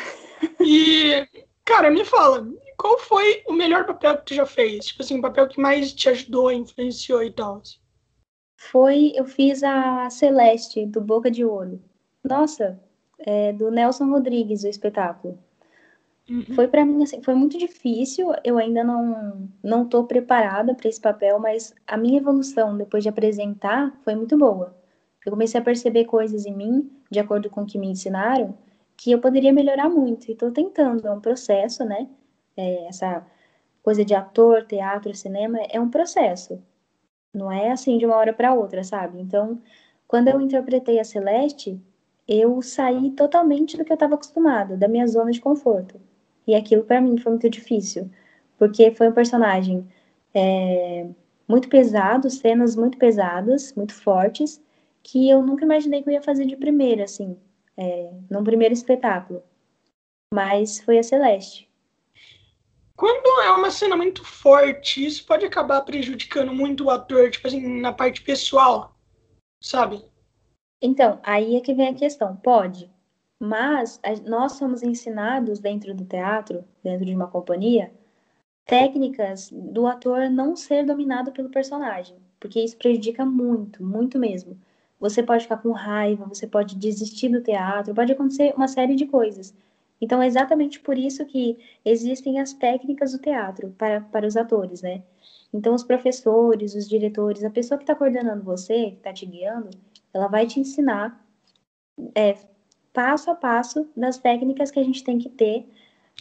E, 0.61 1.27
cara, 1.65 1.91
me 1.91 2.05
fala, 2.05 2.47
qual 2.77 2.99
foi 2.99 3.43
o 3.47 3.53
melhor 3.53 3.85
papel 3.87 4.19
que 4.19 4.27
tu 4.27 4.35
já 4.35 4.47
fez? 4.47 4.87
Tipo 4.87 5.03
assim, 5.03 5.19
o 5.19 5.23
papel 5.23 5.49
que 5.49 5.61
mais 5.61 5.93
te 5.93 6.09
ajudou, 6.09 6.51
influenciou 6.51 7.23
e 7.23 7.31
tal? 7.31 7.63
Foi, 8.57 9.13
eu 9.15 9.25
fiz 9.25 9.63
a 9.63 10.09
Celeste, 10.11 10.87
do 10.87 11.01
Boca 11.01 11.31
de 11.31 11.45
Ouro. 11.45 11.81
Nossa, 12.23 12.79
é, 13.19 13.53
do 13.53 13.71
Nelson 13.71 14.11
Rodrigues, 14.11 14.65
o 14.65 14.69
espetáculo. 14.69 15.39
Uhum. 16.29 16.45
Foi 16.55 16.69
para 16.69 16.85
mim 16.85 17.03
assim, 17.03 17.21
foi 17.23 17.35
muito 17.35 17.59
difícil. 17.59 18.33
Eu 18.45 18.57
ainda 18.57 18.85
não 18.85 19.49
não 19.63 19.89
tô 19.89 20.05
preparada 20.05 20.75
para 20.75 20.89
esse 20.89 21.01
papel, 21.01 21.39
mas 21.41 21.75
a 21.87 21.97
minha 21.97 22.19
evolução 22.19 22.77
depois 22.77 23.03
de 23.03 23.09
apresentar 23.09 23.93
foi 24.05 24.15
muito 24.15 24.39
boa. 24.39 24.77
Eu 25.27 25.33
comecei 25.33 25.61
a 25.61 25.65
perceber 25.65 26.05
coisas 26.05 26.47
em 26.47 26.55
mim, 26.55 26.91
de 27.11 27.19
acordo 27.19 27.51
com 27.51 27.63
o 27.63 27.67
que 27.67 27.79
me 27.79 27.89
ensinaram, 27.89 28.57
que 29.01 29.11
eu 29.13 29.19
poderia 29.19 29.53
melhorar 29.53 29.89
muito. 29.89 30.29
E 30.29 30.33
estou 30.33 30.51
tentando, 30.53 31.07
é 31.09 31.11
um 31.11 31.21
processo, 31.21 31.85
né? 31.85 32.07
É, 32.57 32.87
essa 32.87 33.27
coisa 33.83 34.05
de 34.05 34.15
ator, 34.15 34.67
teatro, 34.67 35.15
cinema 35.15 35.59
é 35.71 35.81
um 35.81 35.89
processo. 35.91 36.63
Não 37.35 37.51
é 37.51 37.71
assim 37.73 37.97
de 37.99 38.05
uma 38.05 38.17
hora 38.17 38.33
para 38.35 38.53
outra, 38.55 38.85
sabe? 38.85 39.19
Então, 39.21 39.59
quando 40.07 40.29
eu 40.29 40.41
interpretei 40.41 41.01
a 41.01 41.05
Celeste, 41.05 41.81
eu 42.29 42.61
saí 42.61 43.11
totalmente 43.13 43.77
do 43.79 43.85
que 43.85 43.93
eu 43.93 43.95
estava 43.95 44.17
acostumada, 44.17 44.77
da 44.77 44.89
minha 44.89 45.07
zona 45.07 45.31
de 45.31 45.41
conforto. 45.41 45.99
E 46.47 46.55
aquilo 46.55 46.85
para 46.85 47.01
mim 47.01 47.17
foi 47.19 47.33
muito 47.33 47.49
difícil, 47.49 48.11
porque 48.59 48.91
foi 48.93 49.09
um 49.09 49.13
personagem 49.13 49.89
é, 50.35 51.09
muito 51.49 51.69
pesado, 51.71 52.29
cenas 52.29 52.77
muito 52.77 52.99
pesadas, 52.99 53.73
muito 53.75 53.95
fortes, 53.95 54.63
que 55.03 55.31
eu 55.31 55.43
nunca 55.43 55.65
imaginei 55.65 56.03
que 56.03 56.11
eu 56.11 56.15
ia 56.15 56.23
fazer 56.23 56.45
de 56.47 56.57
primeira, 56.57 57.05
assim, 57.05 57.37
é, 57.81 58.13
num 58.31 58.45
primeiro 58.45 58.75
espetáculo. 58.75 59.43
Mas 60.33 60.81
foi 60.81 60.99
a 60.99 61.03
Celeste. 61.03 61.69
Quando 62.95 63.41
é 63.41 63.51
uma 63.53 63.71
cena 63.71 63.97
muito 63.97 64.23
forte, 64.23 65.05
isso 65.05 65.25
pode 65.25 65.47
acabar 65.47 65.81
prejudicando 65.81 66.53
muito 66.53 66.85
o 66.85 66.91
ator, 66.91 67.31
tipo 67.31 67.49
assim, 67.49 67.81
na 67.81 67.93
parte 67.93 68.21
pessoal, 68.21 68.95
sabe? 69.63 70.05
Então, 70.83 71.19
aí 71.23 71.57
é 71.57 71.61
que 71.61 71.73
vem 71.73 71.89
a 71.89 71.95
questão. 71.95 72.37
Pode, 72.37 72.91
mas 73.41 73.99
nós 74.27 74.53
somos 74.53 74.83
ensinados 74.83 75.59
dentro 75.59 75.95
do 75.95 76.05
teatro, 76.05 76.63
dentro 76.85 77.07
de 77.07 77.15
uma 77.15 77.27
companhia, 77.27 77.91
técnicas 78.67 79.51
do 79.51 79.87
ator 79.87 80.29
não 80.29 80.55
ser 80.55 80.85
dominado 80.85 81.33
pelo 81.33 81.49
personagem, 81.49 82.17
porque 82.39 82.61
isso 82.61 82.77
prejudica 82.77 83.25
muito, 83.25 83.83
muito 83.83 84.19
mesmo. 84.19 84.61
Você 85.01 85.23
pode 85.23 85.45
ficar 85.45 85.57
com 85.57 85.73
raiva, 85.73 86.27
você 86.27 86.47
pode 86.47 86.77
desistir 86.77 87.31
do 87.31 87.43
teatro, 87.43 87.95
pode 87.95 88.13
acontecer 88.13 88.53
uma 88.55 88.69
série 88.69 88.95
de 88.95 89.07
coisas. 89.07 89.55
Então, 89.99 90.23
é 90.23 90.27
exatamente 90.27 90.79
por 90.81 90.99
isso 90.99 91.25
que 91.25 91.59
existem 91.85 92.39
as 92.39 92.53
técnicas 92.53 93.13
do 93.13 93.19
teatro 93.19 93.75
para, 93.79 94.03
para 94.03 94.27
os 94.27 94.37
atores, 94.37 94.83
né? 94.83 95.03
Então, 95.53 95.75
os 95.75 95.83
professores, 95.83 96.75
os 96.75 96.89
diretores, 96.89 97.45
a 97.45 97.51
pessoa 97.51 97.79
que 97.79 97.85
está 97.85 97.95
coordenando 97.95 98.43
você, 98.43 98.91
que 98.91 98.97
está 98.99 99.13
te 99.13 99.27
guiando, 99.27 99.71
ela 100.13 100.29
vai 100.29 100.47
te 100.47 100.61
ensinar 100.61 101.25
é, 102.15 102.37
passo 102.93 103.31
a 103.31 103.35
passo 103.35 103.89
das 103.97 104.19
técnicas 104.19 104.71
que 104.71 104.81
a 104.81 104.85
gente 104.85 105.03
tem 105.03 105.19
que 105.19 105.29
ter 105.29 105.67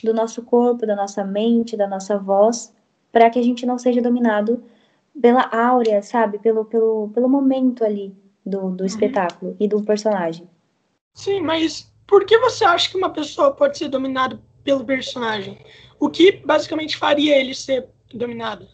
do 0.03 0.13
nosso 0.13 0.41
corpo, 0.43 0.85
da 0.85 0.95
nossa 0.95 1.23
mente, 1.23 1.77
da 1.77 1.87
nossa 1.87 2.17
voz, 2.17 2.73
para 3.11 3.29
que 3.29 3.39
a 3.39 3.43
gente 3.43 3.65
não 3.65 3.77
seja 3.77 4.01
dominado 4.01 4.63
pela 5.19 5.49
áurea, 5.53 6.01
sabe? 6.01 6.39
Pelo, 6.39 6.65
pelo, 6.65 7.09
pelo 7.09 7.29
momento 7.29 7.83
ali 7.83 8.15
do, 8.49 8.71
do 8.71 8.81
uhum. 8.81 8.85
espetáculo 8.85 9.55
e 9.59 9.67
do 9.67 9.83
personagem. 9.83 10.49
Sim, 11.13 11.41
mas 11.41 11.91
por 12.07 12.25
que 12.25 12.37
você 12.39 12.65
acha 12.65 12.89
que 12.89 12.97
uma 12.97 13.11
pessoa 13.11 13.53
pode 13.53 13.77
ser 13.77 13.87
dominada 13.87 14.39
pelo 14.63 14.83
personagem? 14.83 15.57
O 15.99 16.09
que 16.09 16.31
basicamente 16.31 16.97
faria 16.97 17.37
ele 17.37 17.53
ser 17.53 17.87
dominado? 18.13 18.67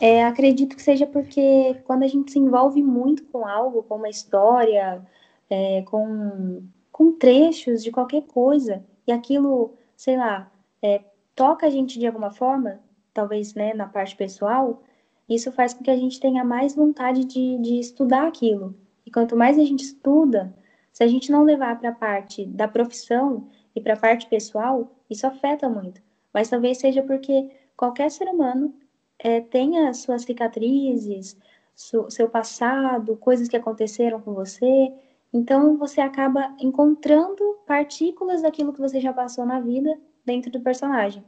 É, 0.00 0.24
acredito 0.24 0.74
que 0.74 0.82
seja 0.82 1.06
porque 1.06 1.76
quando 1.84 2.02
a 2.02 2.08
gente 2.08 2.32
se 2.32 2.38
envolve 2.38 2.82
muito 2.82 3.24
com 3.26 3.46
algo, 3.46 3.84
com 3.84 3.96
uma 3.96 4.08
história, 4.08 5.00
é, 5.48 5.82
com, 5.82 6.64
com 6.90 7.12
trechos 7.12 7.84
de 7.84 7.92
qualquer 7.92 8.22
coisa, 8.22 8.84
e 9.06 9.12
aquilo, 9.12 9.74
sei 9.96 10.16
lá, 10.16 10.50
é, 10.82 11.02
toca 11.36 11.66
a 11.66 11.70
gente 11.70 11.98
de 11.98 12.06
alguma 12.06 12.32
forma, 12.32 12.80
talvez 13.14 13.54
né, 13.54 13.74
na 13.74 13.86
parte 13.86 14.16
pessoal, 14.16 14.82
isso 15.28 15.52
faz 15.52 15.72
com 15.72 15.82
que 15.82 15.90
a 15.90 15.96
gente 15.96 16.20
tenha 16.20 16.44
mais 16.44 16.74
vontade 16.74 17.24
de, 17.24 17.58
de 17.58 17.78
estudar 17.78 18.26
aquilo. 18.26 18.74
E 19.06 19.10
quanto 19.10 19.36
mais 19.36 19.58
a 19.58 19.64
gente 19.64 19.84
estuda, 19.84 20.54
se 20.92 21.02
a 21.02 21.06
gente 21.06 21.30
não 21.30 21.44
levar 21.44 21.78
para 21.78 21.90
a 21.90 21.94
parte 21.94 22.44
da 22.44 22.68
profissão 22.68 23.48
e 23.74 23.80
para 23.80 23.94
a 23.94 23.98
parte 23.98 24.26
pessoal, 24.26 24.92
isso 25.08 25.26
afeta 25.26 25.68
muito. 25.68 26.02
Mas 26.32 26.48
talvez 26.48 26.78
seja 26.78 27.02
porque 27.02 27.50
qualquer 27.76 28.10
ser 28.10 28.28
humano 28.28 28.74
é, 29.18 29.40
tenha 29.40 29.92
suas 29.94 30.22
cicatrizes, 30.22 31.36
su, 31.74 32.10
seu 32.10 32.28
passado, 32.28 33.16
coisas 33.16 33.48
que 33.48 33.56
aconteceram 33.56 34.20
com 34.20 34.34
você. 34.34 34.92
Então 35.32 35.76
você 35.78 36.00
acaba 36.00 36.54
encontrando 36.60 37.58
partículas 37.66 38.42
daquilo 38.42 38.72
que 38.72 38.80
você 38.80 39.00
já 39.00 39.12
passou 39.12 39.46
na 39.46 39.60
vida 39.60 39.98
dentro 40.24 40.50
do 40.50 40.60
personagem. 40.60 41.24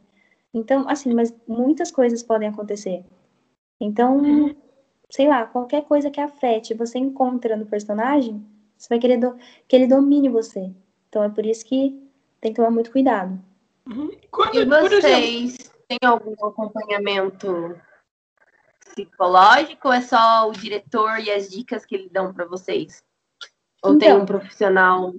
Então, 0.53 0.89
assim, 0.89 1.13
mas 1.13 1.35
muitas 1.49 1.91
coisas 1.91 2.23
podem 2.23 2.49
acontecer. 2.49 3.05
Então, 3.81 4.19
uhum. 4.19 4.55
sei 5.11 5.29
lá, 5.29 5.47
qualquer 5.47 5.85
coisa 5.85 6.11
que 6.11 6.21
afete, 6.21 6.75
você 6.75 6.99
encontra 6.99 7.57
no 7.57 7.67
personagem, 7.67 8.45
você 8.77 8.89
vai 8.89 8.99
querer 8.99 9.19
do, 9.19 9.37
que 9.67 9.77
ele 9.77 9.87
domine 9.87 10.29
você. 10.29 10.73
Então 11.09 11.23
é 11.23 11.29
por 11.29 11.45
isso 11.47 11.65
que 11.65 12.01
tem 12.41 12.53
que 12.53 12.57
tomar 12.57 12.71
muito 12.71 12.91
cuidado. 12.91 13.39
Uhum. 13.87 14.11
Quando, 14.31 14.57
e 14.57 14.65
vocês 14.65 15.71
têm 15.89 15.99
algum 16.05 16.33
acompanhamento 16.47 17.79
psicológico 18.95 19.89
ou 19.89 19.95
é 19.95 20.01
só 20.01 20.49
o 20.49 20.53
diretor 20.53 21.19
e 21.19 21.31
as 21.31 21.51
dicas 21.51 21.85
que 21.85 21.95
ele 21.95 22.09
dão 22.09 22.33
para 22.33 22.45
vocês? 22.45 23.05
Ou 23.83 23.95
então, 23.95 23.99
tem 23.99 24.13
um 24.17 24.27
profissional? 24.27 25.15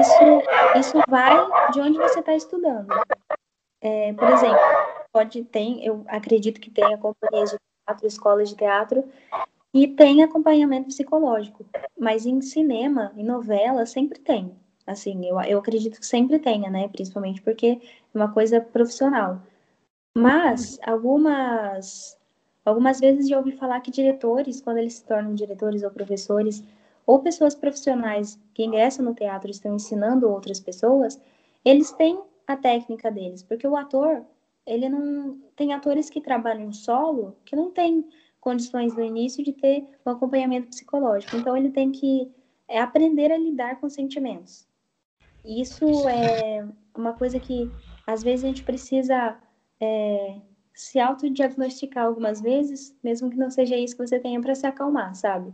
Isso, 0.00 0.78
isso 0.78 1.02
vai 1.08 1.70
de 1.72 1.80
onde 1.80 1.98
você 1.98 2.20
está 2.20 2.34
estudando. 2.34 2.88
É, 3.80 4.12
por 4.12 4.28
exemplo, 4.28 4.60
pode 5.12 5.44
ter, 5.44 5.84
eu 5.84 6.04
acredito 6.08 6.60
que 6.60 6.70
tenha 6.70 6.96
companhias 6.98 7.50
de 7.50 7.58
teatro, 7.86 8.06
escolas 8.06 8.48
de 8.48 8.56
teatro, 8.56 9.04
e 9.74 9.88
tem 9.88 10.22
acompanhamento 10.22 10.88
psicológico. 10.88 11.64
Mas 11.98 12.26
em 12.26 12.40
cinema, 12.40 13.12
em 13.16 13.24
novela, 13.24 13.86
sempre 13.86 14.18
tem. 14.18 14.54
Assim, 14.86 15.24
eu, 15.26 15.40
eu 15.42 15.58
acredito 15.58 16.00
que 16.00 16.06
sempre 16.06 16.38
tenha, 16.38 16.70
né? 16.70 16.88
Principalmente 16.88 17.40
porque 17.40 17.80
é 18.14 18.18
uma 18.18 18.32
coisa 18.32 18.60
profissional. 18.60 19.40
Mas 20.16 20.78
algumas 20.84 22.18
algumas 22.64 23.00
vezes 23.00 23.28
já 23.28 23.38
ouvi 23.38 23.52
falar 23.52 23.80
que 23.80 23.90
diretores, 23.90 24.60
quando 24.60 24.78
eles 24.78 24.94
se 24.94 25.04
tornam 25.04 25.34
diretores 25.34 25.82
ou 25.82 25.90
professores, 25.90 26.62
ou 27.06 27.18
pessoas 27.20 27.54
profissionais 27.54 28.38
que 28.54 28.64
ingressam 28.64 29.04
no 29.04 29.14
teatro 29.14 29.48
e 29.48 29.50
estão 29.50 29.74
ensinando 29.74 30.30
outras 30.30 30.60
pessoas, 30.60 31.20
eles 31.64 31.90
têm 31.92 32.20
a 32.46 32.56
técnica 32.56 33.10
deles, 33.10 33.42
porque 33.42 33.66
o 33.66 33.76
ator, 33.76 34.24
ele 34.66 34.88
não 34.88 35.38
tem 35.56 35.72
atores 35.72 36.08
que 36.08 36.20
trabalham 36.20 36.72
solo 36.72 37.36
que 37.44 37.56
não 37.56 37.70
tem 37.70 38.08
condições 38.40 38.94
no 38.94 39.02
início 39.02 39.44
de 39.44 39.52
ter 39.52 39.86
um 40.04 40.10
acompanhamento 40.10 40.68
psicológico. 40.68 41.36
Então 41.36 41.56
ele 41.56 41.70
tem 41.70 41.92
que 41.92 42.30
é, 42.68 42.80
aprender 42.80 43.30
a 43.30 43.38
lidar 43.38 43.80
com 43.80 43.88
sentimentos. 43.88 44.66
Isso 45.44 46.08
é 46.08 46.66
uma 46.96 47.12
coisa 47.12 47.38
que 47.38 47.70
às 48.06 48.22
vezes 48.22 48.44
a 48.44 48.48
gente 48.48 48.64
precisa 48.64 49.38
é, 49.80 50.40
se 50.74 50.98
autodiagnosticar 50.98 52.06
algumas 52.06 52.40
vezes, 52.40 52.96
mesmo 53.02 53.30
que 53.30 53.36
não 53.36 53.50
seja 53.50 53.76
isso 53.76 53.96
que 53.96 54.06
você 54.06 54.18
tenha 54.18 54.40
para 54.40 54.54
se 54.54 54.66
acalmar, 54.66 55.14
sabe? 55.14 55.52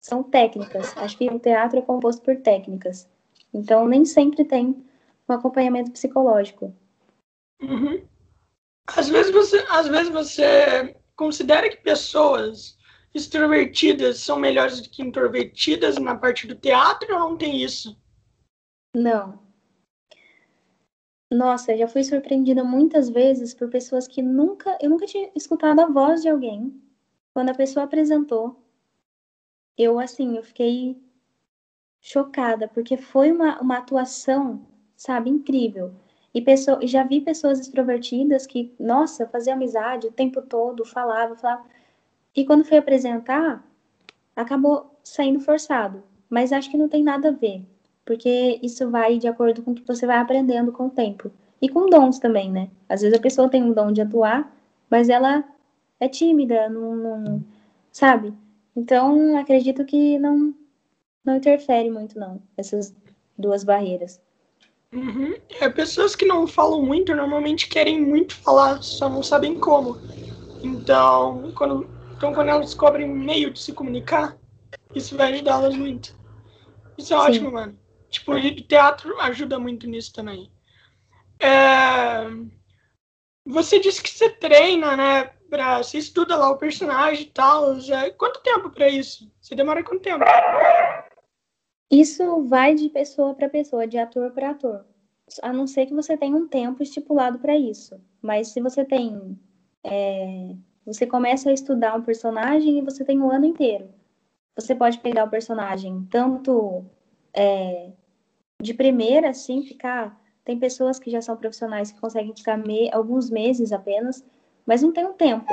São 0.00 0.22
técnicas. 0.22 0.96
Acho 0.98 1.16
que 1.16 1.28
o 1.28 1.38
teatro 1.38 1.78
é 1.78 1.82
composto 1.82 2.22
por 2.22 2.36
técnicas. 2.36 3.08
Então, 3.52 3.88
nem 3.88 4.04
sempre 4.04 4.44
tem 4.44 4.84
um 5.28 5.32
acompanhamento 5.32 5.90
psicológico. 5.90 6.72
Uhum. 7.60 8.02
Às 8.86 9.08
vezes 9.08 9.32
você, 9.32 9.64
às 9.68 9.88
vezes 9.88 10.12
você 10.12 10.96
considera 11.14 11.68
que 11.68 11.78
pessoas 11.78 12.76
extrovertidas 13.14 14.18
são 14.18 14.38
melhores 14.38 14.80
do 14.80 14.90
que 14.90 15.02
introvertidas 15.02 15.96
na 15.96 16.16
parte 16.16 16.46
do 16.46 16.54
teatro 16.54 17.14
ou 17.14 17.20
não 17.20 17.36
tem 17.36 17.62
isso? 17.62 17.98
Não, 18.94 19.46
nossa, 21.30 21.76
já 21.76 21.88
fui 21.88 22.04
surpreendida 22.04 22.62
muitas 22.62 23.08
vezes 23.08 23.52
por 23.52 23.68
pessoas 23.68 24.06
que 24.06 24.22
nunca, 24.22 24.78
eu 24.80 24.88
nunca 24.88 25.06
tinha 25.06 25.30
escutado 25.34 25.80
a 25.80 25.86
voz 25.86 26.22
de 26.22 26.28
alguém. 26.28 26.80
Quando 27.34 27.50
a 27.50 27.54
pessoa 27.54 27.84
apresentou, 27.84 28.62
eu 29.76 29.98
assim, 29.98 30.36
eu 30.36 30.44
fiquei 30.44 30.96
chocada, 32.00 32.68
porque 32.68 32.96
foi 32.96 33.32
uma, 33.32 33.60
uma 33.60 33.78
atuação, 33.78 34.66
sabe, 34.96 35.28
incrível. 35.28 35.92
E 36.36 36.42
pessoa, 36.42 36.78
já 36.86 37.02
vi 37.02 37.20
pessoas 37.20 37.58
extrovertidas 37.58 38.46
que, 38.46 38.72
nossa, 38.78 39.26
fazia 39.26 39.54
amizade 39.54 40.06
o 40.06 40.12
tempo 40.12 40.42
todo, 40.42 40.84
falava, 40.84 41.34
falava. 41.36 41.64
E 42.34 42.44
quando 42.44 42.64
foi 42.64 42.78
apresentar, 42.78 43.64
acabou 44.36 44.98
saindo 45.02 45.40
forçado. 45.40 46.02
Mas 46.28 46.52
acho 46.52 46.70
que 46.70 46.76
não 46.76 46.88
tem 46.88 47.02
nada 47.02 47.28
a 47.28 47.32
ver 47.32 47.64
porque 48.06 48.60
isso 48.62 48.88
vai 48.88 49.18
de 49.18 49.26
acordo 49.26 49.62
com 49.62 49.72
o 49.72 49.74
que 49.74 49.84
você 49.84 50.06
vai 50.06 50.18
aprendendo 50.18 50.70
com 50.72 50.86
o 50.86 50.90
tempo. 50.90 51.30
E 51.60 51.68
com 51.68 51.90
dons 51.90 52.20
também, 52.20 52.50
né? 52.50 52.70
Às 52.88 53.02
vezes 53.02 53.18
a 53.18 53.20
pessoa 53.20 53.50
tem 53.50 53.62
um 53.64 53.72
dom 53.72 53.90
de 53.90 54.00
atuar, 54.00 54.56
mas 54.88 55.08
ela 55.08 55.44
é 55.98 56.08
tímida, 56.08 56.68
não, 56.68 56.94
não 56.94 57.44
sabe? 57.90 58.32
Então, 58.76 59.36
acredito 59.36 59.84
que 59.84 60.18
não, 60.20 60.54
não 61.24 61.36
interfere 61.36 61.90
muito, 61.90 62.18
não, 62.18 62.40
essas 62.56 62.94
duas 63.36 63.64
barreiras. 63.64 64.20
Uhum. 64.92 65.34
É, 65.60 65.68
pessoas 65.68 66.14
que 66.14 66.24
não 66.24 66.46
falam 66.46 66.82
muito 66.82 67.14
normalmente 67.14 67.68
querem 67.68 68.00
muito 68.00 68.34
falar, 68.34 68.82
só 68.82 69.08
não 69.08 69.22
sabem 69.22 69.58
como. 69.58 69.98
Então, 70.62 71.52
quando, 71.54 71.88
então, 72.16 72.32
quando 72.32 72.48
elas 72.48 72.66
descobrem 72.66 73.08
meio 73.08 73.50
de 73.50 73.60
se 73.60 73.72
comunicar, 73.72 74.36
isso 74.94 75.16
vai 75.16 75.32
ajudá-las 75.32 75.76
muito. 75.76 76.16
Isso 76.96 77.12
é 77.12 77.16
Sim. 77.16 77.22
ótimo, 77.22 77.52
mano. 77.52 77.78
Tipo, 78.08 78.32
o 78.32 78.62
teatro 78.62 79.20
ajuda 79.20 79.58
muito 79.58 79.86
nisso 79.86 80.12
também. 80.12 80.50
É... 81.38 82.24
Você 83.44 83.78
disse 83.78 84.02
que 84.02 84.08
você 84.08 84.30
treina, 84.30 84.96
né? 84.96 85.24
Pra... 85.50 85.82
Você 85.82 85.98
estuda 85.98 86.36
lá 86.36 86.50
o 86.50 86.58
personagem 86.58 87.24
e 87.24 87.30
tal. 87.30 87.78
Já... 87.80 88.10
Quanto 88.12 88.40
tempo 88.40 88.70
para 88.70 88.88
isso? 88.88 89.30
Você 89.40 89.54
demora 89.54 89.84
quanto 89.84 90.02
tempo? 90.02 90.24
Isso 91.90 92.42
vai 92.44 92.74
de 92.74 92.88
pessoa 92.88 93.34
para 93.34 93.48
pessoa, 93.48 93.86
de 93.86 93.98
ator 93.98 94.32
para 94.32 94.50
ator. 94.50 94.84
A 95.42 95.52
não 95.52 95.66
ser 95.66 95.86
que 95.86 95.94
você 95.94 96.16
tenha 96.16 96.36
um 96.36 96.48
tempo 96.48 96.82
estipulado 96.82 97.38
para 97.38 97.56
isso. 97.56 98.00
Mas 98.20 98.48
se 98.48 98.60
você 98.60 98.84
tem. 98.84 99.38
É... 99.84 100.54
Você 100.84 101.06
começa 101.06 101.50
a 101.50 101.52
estudar 101.52 101.96
um 101.96 102.02
personagem 102.02 102.78
e 102.78 102.82
você 102.82 103.04
tem 103.04 103.20
um 103.20 103.30
ano 103.30 103.44
inteiro. 103.44 103.88
Você 104.54 104.74
pode 104.74 104.98
pegar 105.00 105.24
o 105.24 105.30
personagem 105.30 106.06
tanto 106.10 106.84
é, 107.34 107.90
de 108.62 108.72
primeira, 108.72 109.30
assim, 109.30 109.62
ficar. 109.62 110.18
Tem 110.44 110.58
pessoas 110.58 110.98
que 110.98 111.10
já 111.10 111.20
são 111.20 111.36
profissionais 111.36 111.90
que 111.90 112.00
conseguem 112.00 112.34
ficar 112.34 112.56
me... 112.56 112.90
alguns 112.92 113.28
meses 113.28 113.72
apenas, 113.72 114.24
mas 114.64 114.80
não 114.82 114.92
tem 114.92 115.04
um 115.04 115.12
tempo. 115.12 115.52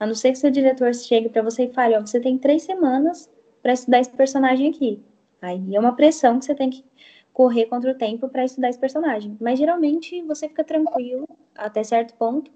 A 0.00 0.06
não 0.06 0.14
ser 0.14 0.32
que 0.32 0.38
seu 0.38 0.50
diretor 0.50 0.94
chegue 0.94 1.28
para 1.28 1.42
você 1.42 1.64
e 1.64 1.72
fale: 1.72 1.96
Ó, 1.96 2.00
você 2.00 2.18
tem 2.20 2.38
três 2.38 2.62
semanas 2.62 3.30
para 3.62 3.72
estudar 3.72 4.00
esse 4.00 4.10
personagem 4.10 4.70
aqui. 4.70 5.02
Aí 5.40 5.74
é 5.74 5.80
uma 5.80 5.94
pressão 5.94 6.38
que 6.38 6.44
você 6.44 6.54
tem 6.54 6.70
que 6.70 6.84
correr 7.32 7.66
contra 7.66 7.90
o 7.90 7.94
tempo 7.94 8.28
para 8.28 8.44
estudar 8.44 8.70
esse 8.70 8.78
personagem. 8.78 9.36
Mas 9.40 9.58
geralmente 9.58 10.22
você 10.22 10.48
fica 10.48 10.64
tranquilo 10.64 11.28
até 11.54 11.84
certo 11.84 12.14
ponto 12.14 12.50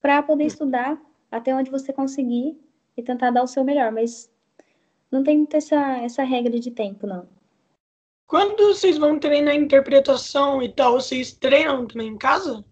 para 0.00 0.22
poder 0.22 0.44
estudar 0.44 1.00
até 1.30 1.54
onde 1.54 1.70
você 1.70 1.92
conseguir 1.92 2.58
e 2.96 3.02
tentar 3.02 3.30
dar 3.30 3.42
o 3.42 3.46
seu 3.46 3.62
melhor. 3.62 3.92
Mas 3.92 4.30
não 5.10 5.22
tem 5.22 5.38
muita 5.38 5.56
essa, 5.56 5.98
essa 5.98 6.22
regra 6.22 6.58
de 6.58 6.70
tempo, 6.70 7.06
não. 7.06 7.26
Quando 8.26 8.74
vocês 8.74 8.98
vão 8.98 9.18
treinar 9.18 9.54
interpretação 9.54 10.62
e 10.62 10.68
tal, 10.68 11.00
vocês 11.00 11.32
treinam 11.32 11.86
também 11.86 12.08
em 12.08 12.18
casa? 12.18 12.64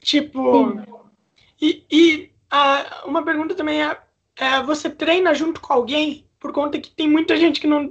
Tipo. 0.00 0.70
Sim. 0.70 0.84
E, 1.60 1.84
e 1.90 2.32
uh, 2.52 3.08
uma 3.08 3.24
pergunta 3.24 3.54
também 3.54 3.82
é, 3.82 3.96
é: 4.36 4.62
você 4.62 4.90
treina 4.90 5.32
junto 5.32 5.60
com 5.60 5.72
alguém? 5.72 6.26
Por 6.42 6.52
conta 6.52 6.80
que 6.80 6.90
tem 6.90 7.08
muita 7.08 7.36
gente 7.36 7.60
que 7.60 7.68
não 7.68 7.88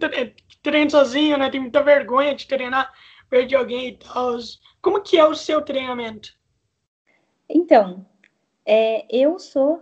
treina 0.61 0.89
sozinho, 0.89 1.37
né? 1.37 1.49
Tem 1.49 1.61
muita 1.61 1.81
vergonha 1.81 2.35
de 2.35 2.45
treinar 2.45 2.91
perto 3.29 3.47
de 3.47 3.55
alguém 3.55 3.87
e 3.87 3.97
tal. 3.97 4.37
Como 4.81 4.99
que 4.99 5.17
é 5.17 5.25
o 5.25 5.33
seu 5.33 5.61
treinamento? 5.61 6.37
Então, 7.47 8.05
é, 8.65 9.05
eu 9.09 9.39
sou 9.39 9.81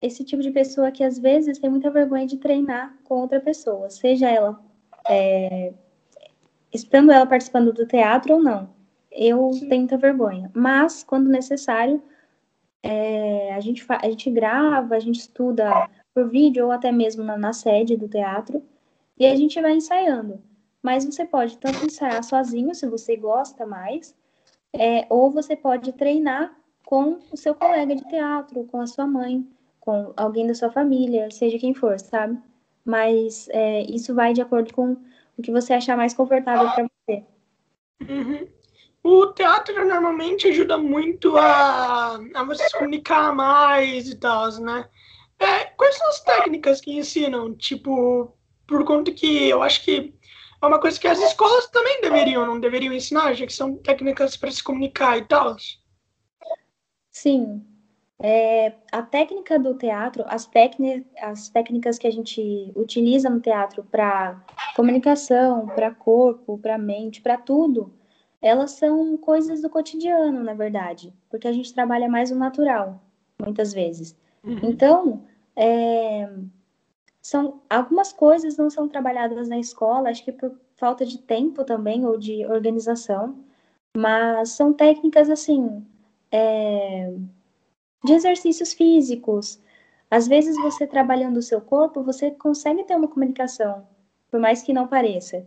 esse 0.00 0.24
tipo 0.24 0.42
de 0.42 0.50
pessoa 0.50 0.90
que 0.90 1.04
às 1.04 1.18
vezes 1.18 1.58
tem 1.58 1.68
muita 1.68 1.90
vergonha 1.90 2.26
de 2.26 2.38
treinar 2.38 2.96
com 3.04 3.20
outra 3.20 3.38
pessoa, 3.38 3.90
seja 3.90 4.30
ela 4.30 4.58
é, 5.06 5.74
estando 6.72 7.12
ela 7.12 7.26
participando 7.26 7.70
do 7.70 7.86
teatro 7.86 8.36
ou 8.36 8.42
não. 8.42 8.70
Eu 9.12 9.52
Sim. 9.52 9.68
tenho 9.68 9.80
muita 9.82 9.98
vergonha. 9.98 10.50
Mas, 10.54 11.04
quando 11.04 11.28
necessário, 11.28 12.02
é, 12.82 13.52
a, 13.52 13.60
gente 13.60 13.84
a 13.86 14.08
gente 14.08 14.30
grava, 14.30 14.94
a 14.94 15.00
gente 15.00 15.18
estuda 15.18 15.90
por 16.20 16.28
vídeo 16.28 16.66
ou 16.66 16.72
até 16.72 16.92
mesmo 16.92 17.24
na, 17.24 17.38
na 17.38 17.52
sede 17.52 17.96
do 17.96 18.06
teatro 18.06 18.62
e 19.18 19.26
a 19.26 19.34
gente 19.34 19.60
vai 19.60 19.72
ensaiando. 19.72 20.42
Mas 20.82 21.04
você 21.04 21.24
pode 21.24 21.56
tanto 21.58 21.84
ensaiar 21.84 22.22
sozinho, 22.22 22.74
se 22.74 22.86
você 22.86 23.16
gosta 23.16 23.66
mais, 23.66 24.14
é, 24.72 25.06
ou 25.08 25.30
você 25.30 25.56
pode 25.56 25.92
treinar 25.92 26.54
com 26.84 27.18
o 27.30 27.36
seu 27.36 27.54
colega 27.54 27.94
de 27.94 28.06
teatro, 28.08 28.64
com 28.64 28.80
a 28.80 28.86
sua 28.86 29.06
mãe, 29.06 29.46
com 29.78 30.12
alguém 30.16 30.46
da 30.46 30.54
sua 30.54 30.70
família, 30.70 31.30
seja 31.30 31.58
quem 31.58 31.74
for, 31.74 31.98
sabe? 31.98 32.38
Mas 32.84 33.48
é, 33.50 33.82
isso 33.82 34.14
vai 34.14 34.32
de 34.32 34.42
acordo 34.42 34.72
com 34.72 34.96
o 35.38 35.42
que 35.42 35.50
você 35.50 35.74
achar 35.74 35.96
mais 35.96 36.14
confortável 36.14 36.70
para 36.70 36.86
você. 36.86 37.24
Uhum. 38.08 38.48
O 39.02 39.26
teatro 39.28 39.86
normalmente 39.86 40.48
ajuda 40.48 40.76
muito 40.76 41.36
a, 41.36 42.16
a 42.34 42.44
você 42.44 42.68
se 42.68 42.78
comunicar 42.78 43.34
mais 43.34 44.08
e 44.08 44.16
tal, 44.16 44.50
né? 44.60 44.86
É, 45.40 45.64
quais 45.76 45.96
são 45.96 46.08
as 46.08 46.20
técnicas 46.20 46.80
que 46.80 46.92
ensinam? 46.92 47.54
Tipo, 47.54 48.36
por 48.66 48.84
conta 48.84 49.10
que 49.10 49.48
eu 49.48 49.62
acho 49.62 49.82
que 49.84 50.14
é 50.62 50.66
uma 50.66 50.78
coisa 50.78 51.00
que 51.00 51.08
as 51.08 51.18
escolas 51.18 51.68
também 51.68 52.00
deveriam, 52.02 52.44
não 52.46 52.60
deveriam 52.60 52.92
ensinar, 52.92 53.32
já 53.32 53.46
que 53.46 53.52
são 53.52 53.76
técnicas 53.78 54.36
para 54.36 54.50
se 54.50 54.62
comunicar 54.62 55.16
e 55.16 55.24
tal. 55.24 55.56
Sim. 57.10 57.64
É, 58.22 58.74
a 58.92 59.00
técnica 59.00 59.58
do 59.58 59.74
teatro, 59.74 60.22
as, 60.26 60.48
as 61.22 61.48
técnicas 61.48 61.98
que 61.98 62.06
a 62.06 62.10
gente 62.10 62.70
utiliza 62.76 63.30
no 63.30 63.40
teatro 63.40 63.82
para 63.82 64.44
comunicação, 64.76 65.66
para 65.68 65.90
corpo, 65.90 66.58
para 66.58 66.76
mente, 66.76 67.22
para 67.22 67.38
tudo, 67.38 67.90
elas 68.42 68.72
são 68.72 69.16
coisas 69.16 69.62
do 69.62 69.70
cotidiano, 69.70 70.42
na 70.42 70.52
verdade, 70.52 71.14
porque 71.30 71.48
a 71.48 71.52
gente 71.52 71.72
trabalha 71.72 72.10
mais 72.10 72.30
o 72.30 72.36
natural, 72.36 73.02
muitas 73.38 73.72
vezes. 73.72 74.14
Uhum. 74.44 74.60
Então, 74.64 75.24
é, 75.56 76.30
são 77.22 77.60
algumas 77.68 78.12
coisas 78.12 78.56
não 78.56 78.70
são 78.70 78.88
trabalhadas 78.88 79.48
na 79.48 79.58
escola, 79.58 80.10
acho 80.10 80.24
que 80.24 80.32
por 80.32 80.58
falta 80.76 81.04
de 81.04 81.18
tempo 81.18 81.64
também 81.64 82.06
ou 82.06 82.18
de 82.18 82.46
organização, 82.46 83.38
mas 83.96 84.50
são 84.50 84.72
técnicas 84.72 85.28
assim. 85.28 85.84
É, 86.32 87.12
de 88.04 88.12
exercícios 88.12 88.72
físicos. 88.72 89.60
Às 90.10 90.26
vezes, 90.26 90.56
você 90.56 90.86
trabalhando 90.86 91.36
o 91.36 91.42
seu 91.42 91.60
corpo, 91.60 92.02
você 92.02 92.30
consegue 92.30 92.84
ter 92.84 92.96
uma 92.96 93.08
comunicação, 93.08 93.86
por 94.30 94.40
mais 94.40 94.62
que 94.62 94.72
não 94.72 94.88
pareça. 94.88 95.46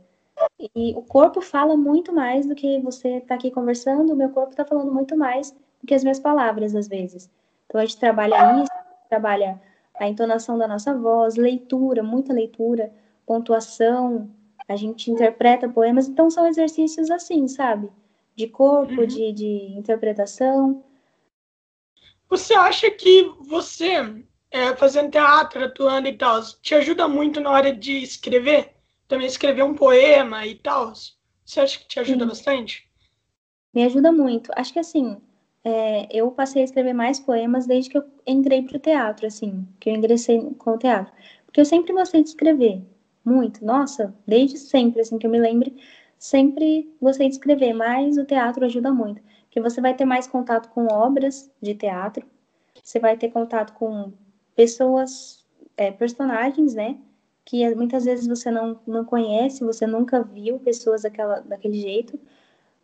E 0.76 0.94
o 0.96 1.02
corpo 1.02 1.42
fala 1.42 1.76
muito 1.76 2.14
mais 2.14 2.46
do 2.46 2.56
que 2.56 2.80
você 2.80 3.18
está 3.18 3.36
aqui 3.36 3.52
conversando, 3.52 4.14
o 4.14 4.16
meu 4.16 4.30
corpo 4.30 4.52
está 4.52 4.66
falando 4.66 4.92
muito 4.92 5.18
mais 5.18 5.52
do 5.52 5.88
que 5.88 5.94
as 5.94 6.04
minhas 6.04 6.20
palavras, 6.20 6.76
às 6.76 6.88
vezes. 6.88 7.30
Então, 7.66 7.82
a 7.82 7.86
gente 7.86 8.00
trabalha 8.00 8.62
isso, 8.62 8.72
trabalha 9.10 9.62
a 10.00 10.08
entonação 10.08 10.58
da 10.58 10.68
nossa 10.68 10.94
voz, 10.98 11.36
leitura, 11.36 12.02
muita 12.02 12.34
leitura, 12.34 12.94
pontuação, 13.26 14.30
a 14.68 14.76
gente 14.76 15.12
interpreta 15.12 15.70
poemas. 15.70 16.08
Então, 16.08 16.30
são 16.30 16.48
exercícios 16.48 17.12
assim, 17.12 17.48
sabe? 17.48 17.90
De 18.36 18.48
corpo, 18.48 19.02
uhum. 19.02 19.08
de, 19.08 19.32
de 19.32 19.74
interpretação. 19.78 20.84
Você 22.30 22.54
acha 22.54 22.90
que 22.90 23.24
você, 23.42 24.26
é, 24.50 24.76
fazendo 24.76 25.12
teatro, 25.12 25.64
atuando 25.64 26.08
e 26.08 26.18
tal, 26.18 26.42
te 26.62 26.74
ajuda 26.74 27.08
muito 27.08 27.40
na 27.40 27.52
hora 27.52 27.74
de 27.74 28.02
escrever? 28.02 28.76
Também 29.08 29.28
escrever 29.28 29.64
um 29.64 29.76
poema 29.76 30.46
e 30.48 30.56
tal? 30.56 30.94
Você 31.46 31.60
acha 31.60 31.78
que 31.78 31.88
te 31.88 32.00
ajuda 32.00 32.24
Sim. 32.24 32.30
bastante? 32.30 32.90
Me 33.74 33.84
ajuda 33.84 34.12
muito. 34.12 34.52
Acho 34.56 34.74
que 34.74 34.80
assim, 34.80 35.22
é, 35.64 36.08
eu 36.12 36.32
passei 36.32 36.62
a 36.62 36.66
escrever 36.66 36.94
mais 36.94 37.20
poemas 37.20 37.66
desde 37.68 37.90
que 37.90 37.98
eu 37.98 38.04
entrei 38.28 38.62
para 38.64 38.78
o 38.78 38.80
teatro, 38.80 39.28
assim, 39.28 39.68
que 39.80 39.90
eu 39.90 39.96
ingressei 39.96 40.42
com 40.58 40.72
o 40.72 40.78
teatro. 40.78 41.14
Porque 41.46 41.62
eu 41.62 41.66
sempre 41.66 41.94
gostei 41.94 42.24
de 42.24 42.30
escrever, 42.30 42.82
muito. 43.24 43.64
Nossa, 43.66 44.14
desde 44.28 44.58
sempre, 44.58 45.02
assim, 45.02 45.18
que 45.18 45.28
eu 45.28 45.32
me 45.32 45.40
lembre, 45.40 45.76
sempre 46.18 46.90
gostei 47.02 47.28
de 47.28 47.36
escrever, 47.36 47.74
mas 47.74 48.18
o 48.18 48.26
teatro 48.26 48.66
ajuda 48.66 48.92
muito 48.92 49.22
que 49.54 49.62
você 49.62 49.80
vai 49.80 49.94
ter 49.94 50.04
mais 50.04 50.26
contato 50.26 50.68
com 50.70 50.88
obras 50.92 51.52
de 51.62 51.76
teatro, 51.76 52.26
você 52.84 53.00
vai 53.00 53.16
ter 53.16 53.30
contato 53.30 53.72
com 53.74 54.12
pessoas, 54.56 55.46
é, 55.78 55.92
personagens, 55.92 56.74
né? 56.74 56.98
Que 57.46 57.70
muitas 57.76 58.06
vezes 58.06 58.26
você 58.26 58.50
não, 58.50 58.80
não 58.88 59.06
conhece, 59.06 59.64
você 59.64 59.86
nunca 59.86 60.24
viu 60.24 60.58
pessoas 60.58 61.04
daquela, 61.04 61.40
daquele 61.42 61.80
jeito. 61.80 62.20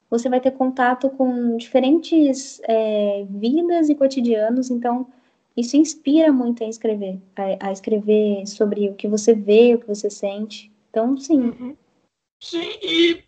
Você 0.10 0.30
vai 0.30 0.40
ter 0.40 0.52
contato 0.52 1.10
com 1.12 1.58
diferentes 1.58 2.60
é, 2.64 3.26
vidas 3.30 3.90
e 3.90 3.96
cotidianos, 3.96 4.72
então 4.72 5.08
isso 5.56 5.78
inspira 5.78 6.32
muito 6.32 6.64
a 6.64 6.68
escrever, 6.68 7.20
a, 7.36 7.68
a, 7.68 7.72
escrever 7.72 8.46
sobre 8.48 8.90
o 8.90 8.96
que 8.96 9.08
você 9.08 9.34
vê, 9.34 9.76
o 9.76 9.80
que 9.80 9.88
você 9.88 10.10
sente. 10.10 10.72
Então, 10.90 11.18
sim. 11.18 11.42
Uhum. 11.42 11.78
Sim, 12.42 12.72
e, 12.82 13.24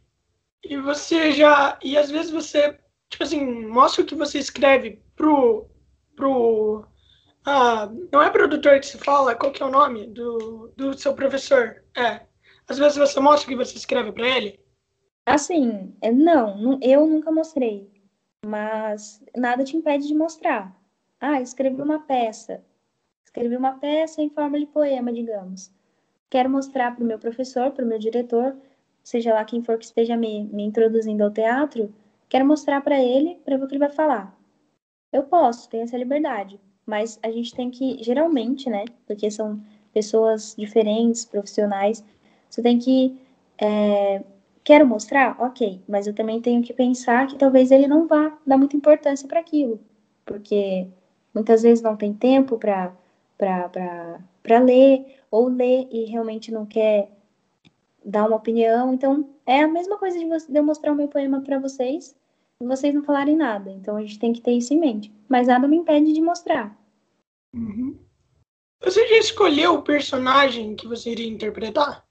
e 0.63 0.78
você 0.78 1.32
já. 1.32 1.78
E 1.84 1.98
às 1.98 2.10
vezes 2.10 2.32
você 2.32 2.80
tipo 3.12 3.24
assim, 3.24 3.67
mostra 3.67 4.02
o 4.02 4.06
que 4.06 4.15
você 4.15 4.39
escreve 4.39 5.04
pro. 5.15 5.70
pro 6.15 6.88
ah, 7.46 7.89
não 8.12 8.22
é 8.22 8.30
produtor 8.30 8.80
que 8.80 8.86
se 8.86 8.98
fala, 8.98 9.36
qual 9.36 9.52
que 9.52 9.62
é 9.62 9.65
o 9.65 9.72
nome 9.72 10.08
do, 10.08 10.72
do 10.78 10.98
seu 10.98 11.13
professor? 11.13 11.84
É. 11.96 12.22
Às 12.67 12.78
vezes 12.78 12.98
você 12.98 13.20
mostra 13.20 13.48
o 13.48 13.50
que 13.50 13.65
você 13.65 13.76
escreve 13.76 14.12
para 14.12 14.28
ele? 14.28 14.60
Assim, 15.25 15.95
é, 16.01 16.12
não, 16.12 16.79
eu 16.81 17.05
nunca 17.05 17.31
mostrei. 17.31 17.89
Mas 18.45 19.23
nada 19.36 19.63
te 19.63 19.77
impede 19.77 20.07
de 20.07 20.15
mostrar. 20.15 20.75
Ah, 21.19 21.41
escrevi 21.41 21.81
uma 21.81 21.99
peça. 21.99 22.63
Escrevi 23.23 23.55
uma 23.55 23.77
peça 23.77 24.21
em 24.21 24.29
forma 24.29 24.60
de 24.60 24.65
poema, 24.65 25.13
digamos. 25.13 25.71
Quero 26.29 26.49
mostrar 26.49 26.95
para 26.95 27.03
o 27.03 27.07
meu 27.07 27.19
professor, 27.19 27.71
para 27.71 27.86
o 27.86 27.88
meu 27.88 27.99
diretor, 27.99 28.57
seja 29.03 29.34
lá 29.34 29.45
quem 29.45 29.63
for 29.63 29.77
que 29.77 29.86
esteja 29.86 30.17
me, 30.17 30.45
me 30.45 30.63
introduzindo 30.63 31.23
ao 31.23 31.31
teatro, 31.31 31.93
Quero 32.31 32.45
mostrar 32.45 32.79
para 32.79 32.97
ele, 32.97 33.38
para 33.43 33.57
ver 33.57 33.65
o 33.65 33.67
que 33.67 33.73
ele 33.73 33.79
vai 33.86 33.89
falar. 33.89 34.34
Eu 35.12 35.23
posso, 35.23 35.69
tenho 35.69 35.84
essa 35.84 35.97
liberdade, 35.97 36.57
mas 36.86 37.19
a 37.21 37.29
gente 37.29 37.53
tem 37.53 37.69
que, 37.69 38.01
geralmente, 38.01 38.69
né, 38.69 38.86
porque 39.05 39.29
são 39.29 39.62
pessoas 39.93 40.55
diferentes, 40.57 41.25
profissionais, 41.25 42.01
você 42.49 42.62
tem 42.62 42.79
que. 42.79 43.19
É, 43.57 44.23
quero 44.63 44.86
mostrar? 44.88 45.36
Ok, 45.41 45.82
mas 45.88 46.08
eu 46.08 46.13
também 46.13 46.41
tenho 46.41 46.62
que 46.62 46.74
pensar 46.74 47.28
que 47.28 47.38
talvez 47.38 47.71
ele 47.71 47.88
não 47.88 48.08
vá 48.08 48.38
dar 48.45 48.58
muita 48.58 48.76
importância 48.76 49.28
para 49.28 49.39
aquilo, 49.39 49.80
porque 50.26 50.88
muitas 51.34 51.63
vezes 51.63 51.84
não 51.84 51.95
tem 51.95 52.13
tempo 52.13 52.58
para 52.58 52.93
ler, 54.60 55.19
ou 55.30 55.47
ler 55.47 55.88
e 55.91 56.06
realmente 56.06 56.52
não 56.52 56.65
quer 56.65 57.12
dar 58.04 58.28
uma 58.28 58.38
opinião. 58.38 58.93
Então, 58.93 59.30
é 59.45 59.62
a 59.62 59.67
mesma 59.67 59.97
coisa 59.97 60.17
de, 60.17 60.26
você, 60.26 60.52
de 60.52 60.58
eu 60.58 60.63
mostrar 60.63 60.91
o 60.91 60.95
meu 60.95 61.08
poema 61.08 61.41
para 61.41 61.60
vocês 61.60 62.15
e 62.60 62.65
vocês 62.65 62.93
não 62.93 63.04
falarem 63.04 63.36
nada. 63.36 63.71
Então 63.71 63.97
a 63.97 64.02
gente 64.02 64.19
tem 64.19 64.34
que 64.34 64.41
ter 64.41 64.52
isso 64.52 64.74
em 64.74 64.80
mente. 64.80 65.12
Mas 65.28 65.47
nada 65.47 65.67
me 65.67 65.78
impede 65.78 66.13
de 66.13 66.21
mostrar. 66.21 66.78
Uhum. 67.54 67.97
Você 68.82 69.08
já 69.08 69.17
escolheu 69.17 69.76
o 69.76 69.84
personagem 69.84 70.76
que 70.76 70.88
você 70.88 71.12
iria 71.12 71.28
interpretar? 71.28 72.06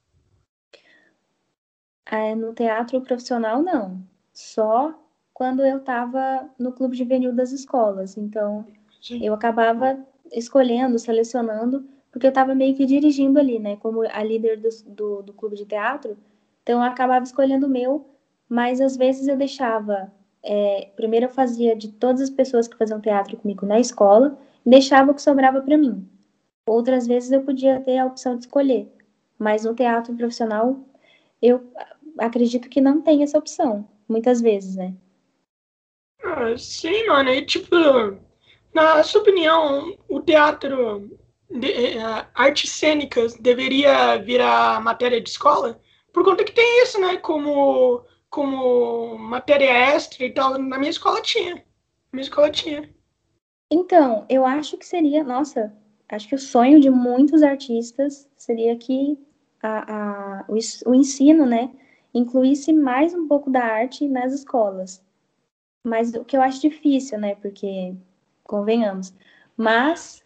É, 2.11 2.35
no 2.35 2.53
teatro 2.53 3.01
profissional, 3.01 3.61
não. 3.63 3.99
Só 4.33 4.93
quando 5.33 5.65
eu 5.65 5.77
estava 5.77 6.49
no 6.59 6.71
clube 6.73 6.95
juvenil 6.95 7.33
das 7.33 7.51
escolas. 7.51 8.17
Então, 8.17 8.65
eu 9.09 9.33
acabava 9.33 9.97
escolhendo, 10.31 10.99
selecionando, 10.99 11.87
porque 12.11 12.27
eu 12.27 12.29
estava 12.29 12.53
meio 12.53 12.75
que 12.75 12.85
dirigindo 12.85 13.39
ali, 13.39 13.57
né? 13.57 13.77
Como 13.77 14.01
a 14.01 14.23
líder 14.23 14.59
do, 14.59 14.69
do, 14.87 15.21
do 15.23 15.33
clube 15.33 15.55
de 15.55 15.65
teatro. 15.65 16.17
Então, 16.61 16.79
eu 16.79 16.85
acabava 16.85 17.23
escolhendo 17.23 17.65
o 17.65 17.69
meu, 17.69 18.05
mas 18.47 18.81
às 18.81 18.95
vezes 18.97 19.27
eu 19.27 19.37
deixava 19.37 20.11
é, 20.43 20.89
primeiro 20.95 21.27
eu 21.27 21.29
fazia 21.29 21.75
de 21.75 21.89
todas 21.89 22.21
as 22.21 22.29
pessoas 22.29 22.67
que 22.67 22.77
faziam 22.77 22.99
teatro 22.99 23.37
comigo 23.37 23.65
na 23.65 23.79
escola 23.79 24.37
deixava 24.65 25.11
o 25.11 25.15
que 25.15 25.21
sobrava 25.21 25.61
para 25.61 25.77
mim. 25.77 26.07
Outras 26.65 27.07
vezes 27.07 27.31
eu 27.31 27.41
podia 27.41 27.79
ter 27.79 27.97
a 27.97 28.05
opção 28.05 28.35
de 28.35 28.45
escolher, 28.45 28.91
mas 29.37 29.65
no 29.65 29.75
teatro 29.75 30.15
profissional 30.15 30.79
eu 31.41 31.63
acredito 32.17 32.69
que 32.69 32.81
não 32.81 33.01
tem 33.01 33.23
essa 33.23 33.37
opção, 33.37 33.87
muitas 34.07 34.41
vezes, 34.41 34.75
né? 34.75 34.93
Ah, 36.23 36.57
sim, 36.57 37.07
mano, 37.07 37.29
e 37.29 37.45
tipo, 37.45 37.75
na 38.73 39.03
sua 39.03 39.21
opinião, 39.21 39.97
o 40.07 40.21
teatro, 40.21 41.09
de, 41.49 41.67
uh, 41.97 42.25
artes 42.33 42.71
cênicas 42.71 43.35
deveria 43.35 44.17
virar 44.17 44.81
matéria 44.81 45.19
de 45.19 45.29
escola? 45.29 45.81
Por 46.13 46.23
conta 46.23 46.43
que 46.43 46.51
tem 46.51 46.83
isso, 46.83 46.99
né, 46.99 47.17
como 47.17 48.05
como 48.31 49.17
matéria 49.17 49.69
extra 49.93 50.25
e 50.25 50.33
tal, 50.33 50.57
na 50.57 50.79
minha 50.79 50.89
escola 50.89 51.21
tinha. 51.21 51.55
Na 51.55 51.61
minha 52.13 52.23
escola 52.23 52.49
tinha. 52.49 52.89
Então, 53.69 54.25
eu 54.29 54.45
acho 54.45 54.77
que 54.77 54.85
seria, 54.85 55.21
nossa, 55.21 55.71
acho 56.09 56.29
que 56.29 56.35
o 56.35 56.39
sonho 56.39 56.79
de 56.79 56.89
muitos 56.89 57.43
artistas 57.43 58.29
seria 58.37 58.75
que 58.77 59.19
a, 59.61 60.39
a, 60.39 60.45
o, 60.47 60.55
o 60.89 60.95
ensino, 60.95 61.45
né, 61.45 61.71
incluísse 62.13 62.73
mais 62.73 63.13
um 63.13 63.27
pouco 63.27 63.49
da 63.49 63.63
arte 63.63 64.07
nas 64.07 64.33
escolas. 64.33 65.03
Mas 65.83 66.13
o 66.13 66.23
que 66.23 66.37
eu 66.37 66.41
acho 66.41 66.61
difícil, 66.61 67.19
né, 67.19 67.35
porque, 67.35 67.95
convenhamos, 68.43 69.13
mas, 69.57 70.23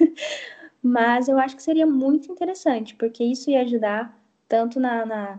mas 0.82 1.28
eu 1.28 1.38
acho 1.38 1.56
que 1.56 1.62
seria 1.62 1.86
muito 1.86 2.32
interessante, 2.32 2.94
porque 2.94 3.22
isso 3.24 3.50
ia 3.50 3.62
ajudar 3.62 4.18
tanto 4.48 4.80
na, 4.80 5.04
na, 5.04 5.38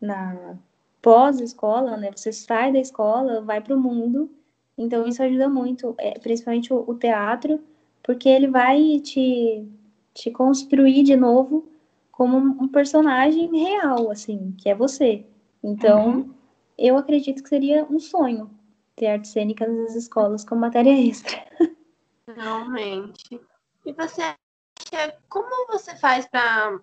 na 0.00 0.58
pós-escola, 1.00 1.96
né? 1.96 2.10
Você 2.14 2.32
sai 2.32 2.72
da 2.72 2.78
escola, 2.78 3.40
vai 3.40 3.60
para 3.60 3.74
o 3.74 3.80
mundo. 3.80 4.30
Então, 4.76 5.06
isso 5.06 5.22
ajuda 5.22 5.48
muito, 5.48 5.94
é, 5.98 6.18
principalmente 6.18 6.72
o, 6.72 6.84
o, 6.86 6.94
teatro, 6.94 7.60
porque 8.02 8.28
ele 8.28 8.48
vai 8.48 9.00
te, 9.00 9.66
te 10.14 10.30
construir 10.30 11.02
de 11.02 11.16
novo 11.16 11.68
como 12.22 12.38
um, 12.38 12.68
personagem 12.68 13.50
real, 13.50 14.08
assim, 14.08 14.54
que 14.56 14.68
é 14.68 14.76
você. 14.76 15.26
Então, 15.60 16.06
uhum. 16.06 16.34
eu 16.78 16.96
acredito 16.96 17.42
que 17.42 17.48
seria 17.48 17.84
um 17.90 17.98
sonho 17.98 18.48
ter 18.94 19.08
artes 19.08 19.32
cênicas 19.32 19.68
nas 19.68 19.96
escolas 19.96 20.44
como 20.44 20.60
matéria 20.60 20.92
extra. 21.04 21.44
Realmente. 22.28 23.40
E 23.84 23.92
você 23.92 24.22
acha, 24.22 25.18
como 25.28 25.66
você 25.66 25.96
faz 25.96 26.24
para, 26.26 26.78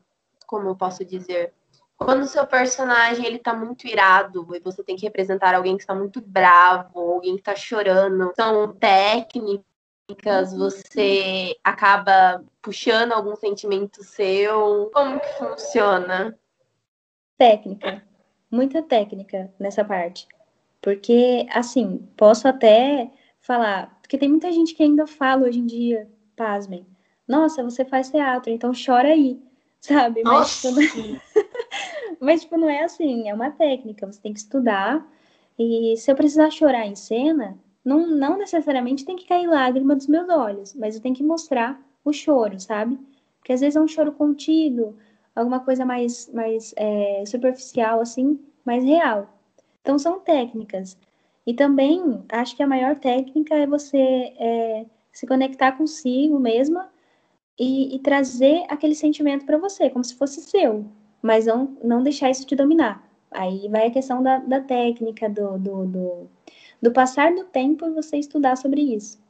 como 0.46 0.68
eu 0.68 0.76
posso 0.76 1.06
dizer, 1.06 1.54
quando 1.96 2.24
o 2.24 2.28
seu 2.28 2.46
personagem 2.46 3.26
ele 3.26 3.40
tá 3.40 3.54
muito 3.54 3.88
irado 3.88 4.46
e 4.54 4.60
você 4.60 4.84
tem 4.84 4.98
que 4.98 5.06
representar 5.06 5.56
alguém 5.56 5.78
que 5.78 5.84
está 5.84 5.96
muito 5.96 6.20
bravo, 6.20 7.00
alguém 7.00 7.38
que 7.38 7.44
tá 7.44 7.56
chorando, 7.56 8.34
são 8.36 8.74
técnicas, 8.74 9.64
você 10.58 11.56
acaba 11.64 12.44
puxando 12.62 13.12
algum 13.12 13.36
sentimento 13.36 14.04
seu? 14.04 14.90
Como 14.94 15.20
que 15.20 15.34
funciona? 15.34 16.38
Técnica, 17.38 18.04
muita 18.52 18.82
técnica 18.82 19.54
nessa 19.60 19.84
parte. 19.84 20.28
Porque, 20.82 21.46
assim, 21.52 22.08
posso 22.16 22.48
até 22.48 23.12
falar, 23.40 24.00
porque 24.02 24.18
tem 24.18 24.30
muita 24.30 24.52
gente 24.52 24.74
que 24.74 24.84
ainda 24.84 25.06
fala 25.06 25.48
hoje 25.48 25.60
em 25.60 25.66
dia, 25.66 26.10
pasmem, 26.36 26.86
nossa, 27.28 27.64
você 27.64 27.86
faz 27.86 28.10
teatro, 28.10 28.52
então 28.52 28.72
chora 28.74 29.10
aí, 29.10 29.42
sabe? 29.80 30.24
Mas, 30.24 30.62
tipo, 30.62 30.74
não... 30.74 31.22
Mas, 32.20 32.42
tipo, 32.42 32.58
não 32.58 32.70
é 32.70 32.84
assim, 32.84 33.30
é 33.30 33.34
uma 33.34 33.52
técnica, 33.52 34.06
você 34.06 34.20
tem 34.22 34.34
que 34.34 34.40
estudar. 34.40 35.08
E 35.58 35.96
se 35.98 36.12
eu 36.12 36.16
precisar 36.16 36.50
chorar 36.52 36.86
em 36.86 36.96
cena, 36.96 37.58
não, 37.84 38.08
não 38.08 38.38
necessariamente 38.38 39.06
tem 39.06 39.16
que 39.16 39.28
cair 39.28 39.48
lágrima 39.48 39.96
dos 39.96 40.08
meus 40.08 40.30
olhos, 40.30 40.74
mas 40.76 40.96
eu 40.96 41.02
tenho 41.02 41.16
que 41.16 41.24
mostrar 41.24 41.82
o 42.04 42.12
choro, 42.14 42.60
sabe? 42.60 43.00
Porque 43.40 43.54
às 43.54 43.62
vezes 43.62 43.76
é 43.76 43.82
um 43.82 43.88
choro 43.88 44.12
contido, 44.12 44.98
alguma 45.36 45.60
coisa 45.60 45.86
mais, 45.86 46.32
mais 46.34 46.74
é, 46.78 47.24
superficial, 47.26 48.02
assim, 48.02 48.40
mais 48.66 48.84
real. 48.84 49.30
Então, 49.82 49.98
são 49.98 50.20
técnicas. 50.20 50.98
E 51.46 51.54
também, 51.54 52.24
acho 52.30 52.56
que 52.56 52.64
a 52.64 52.68
maior 52.68 52.96
técnica 52.98 53.56
é 53.56 53.66
você 53.66 53.98
é, 53.98 54.86
se 55.12 55.26
conectar 55.26 55.72
consigo 55.74 56.40
mesma 56.40 56.90
e, 57.58 57.96
e 57.96 58.00
trazer 58.00 58.64
aquele 58.70 58.96
sentimento 58.96 59.46
para 59.46 59.58
você, 59.58 59.90
como 59.90 60.04
se 60.04 60.16
fosse 60.16 60.42
seu, 60.42 60.86
mas 61.22 61.46
não, 61.46 61.78
não 61.84 62.04
deixar 62.04 62.30
isso 62.30 62.46
te 62.46 62.56
dominar. 62.56 63.04
Aí 63.32 63.68
vai 63.70 63.88
a 63.88 63.92
questão 63.92 64.24
da, 64.24 64.40
da 64.40 64.62
técnica, 64.62 65.30
do, 65.30 65.58
do, 65.58 65.86
do, 65.86 66.30
do, 66.82 66.92
passar 66.92 67.34
do 67.34 67.46
tempo 67.46 67.86
e 67.86 67.94
você 67.94 68.18
estudar 68.18 68.56
sobre 68.56 68.82
isso. 68.82 69.22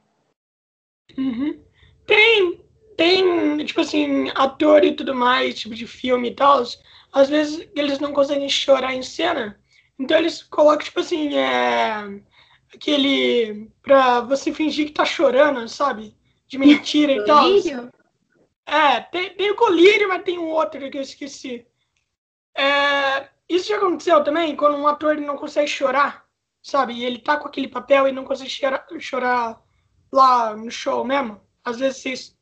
Uhum. 1.17 1.59
Tem, 2.05 2.61
tem, 2.95 3.65
tipo 3.65 3.81
assim, 3.81 4.29
ator 4.35 4.83
e 4.83 4.95
tudo 4.95 5.15
mais, 5.15 5.59
tipo 5.59 5.75
de 5.75 5.87
filme 5.87 6.29
e 6.29 6.35
tal, 6.35 6.63
às 7.11 7.29
vezes 7.29 7.67
eles 7.75 7.99
não 7.99 8.13
conseguem 8.13 8.49
chorar 8.49 8.93
em 8.93 9.01
cena, 9.01 9.59
então 9.97 10.17
eles 10.17 10.43
colocam, 10.43 10.85
tipo 10.85 10.99
assim, 10.99 11.35
é, 11.35 12.21
aquele. 12.73 13.69
pra 13.81 14.21
você 14.21 14.53
fingir 14.53 14.87
que 14.87 14.93
tá 14.93 15.05
chorando, 15.05 15.67
sabe? 15.67 16.15
De 16.47 16.57
mentira 16.57 17.11
e 17.11 17.23
tal. 17.25 17.45
É, 18.65 19.01
tem, 19.01 19.35
tem 19.35 19.51
o 19.51 19.55
colírio, 19.55 20.07
mas 20.07 20.23
tem 20.23 20.37
um 20.37 20.49
outro 20.49 20.89
que 20.89 20.97
eu 20.97 21.01
esqueci. 21.01 21.65
É, 22.55 23.27
isso 23.47 23.69
já 23.69 23.77
aconteceu 23.77 24.23
também, 24.23 24.55
quando 24.55 24.77
um 24.77 24.87
ator 24.87 25.17
não 25.17 25.37
consegue 25.37 25.67
chorar, 25.67 26.25
sabe? 26.69 26.93
E 26.93 27.05
ele 27.05 27.19
tá 27.19 27.37
com 27.37 27.47
aquele 27.47 27.67
papel 27.67 28.07
e 28.07 28.11
não 28.11 28.23
consegue 28.23 28.49
chorar, 28.49 28.85
chorar 28.99 29.61
lá 30.11 30.55
no 30.55 30.71
show 30.71 31.03
mesmo. 31.03 31.39
Às 31.63 31.79
vezes 31.79 32.01
vocês 32.01 32.37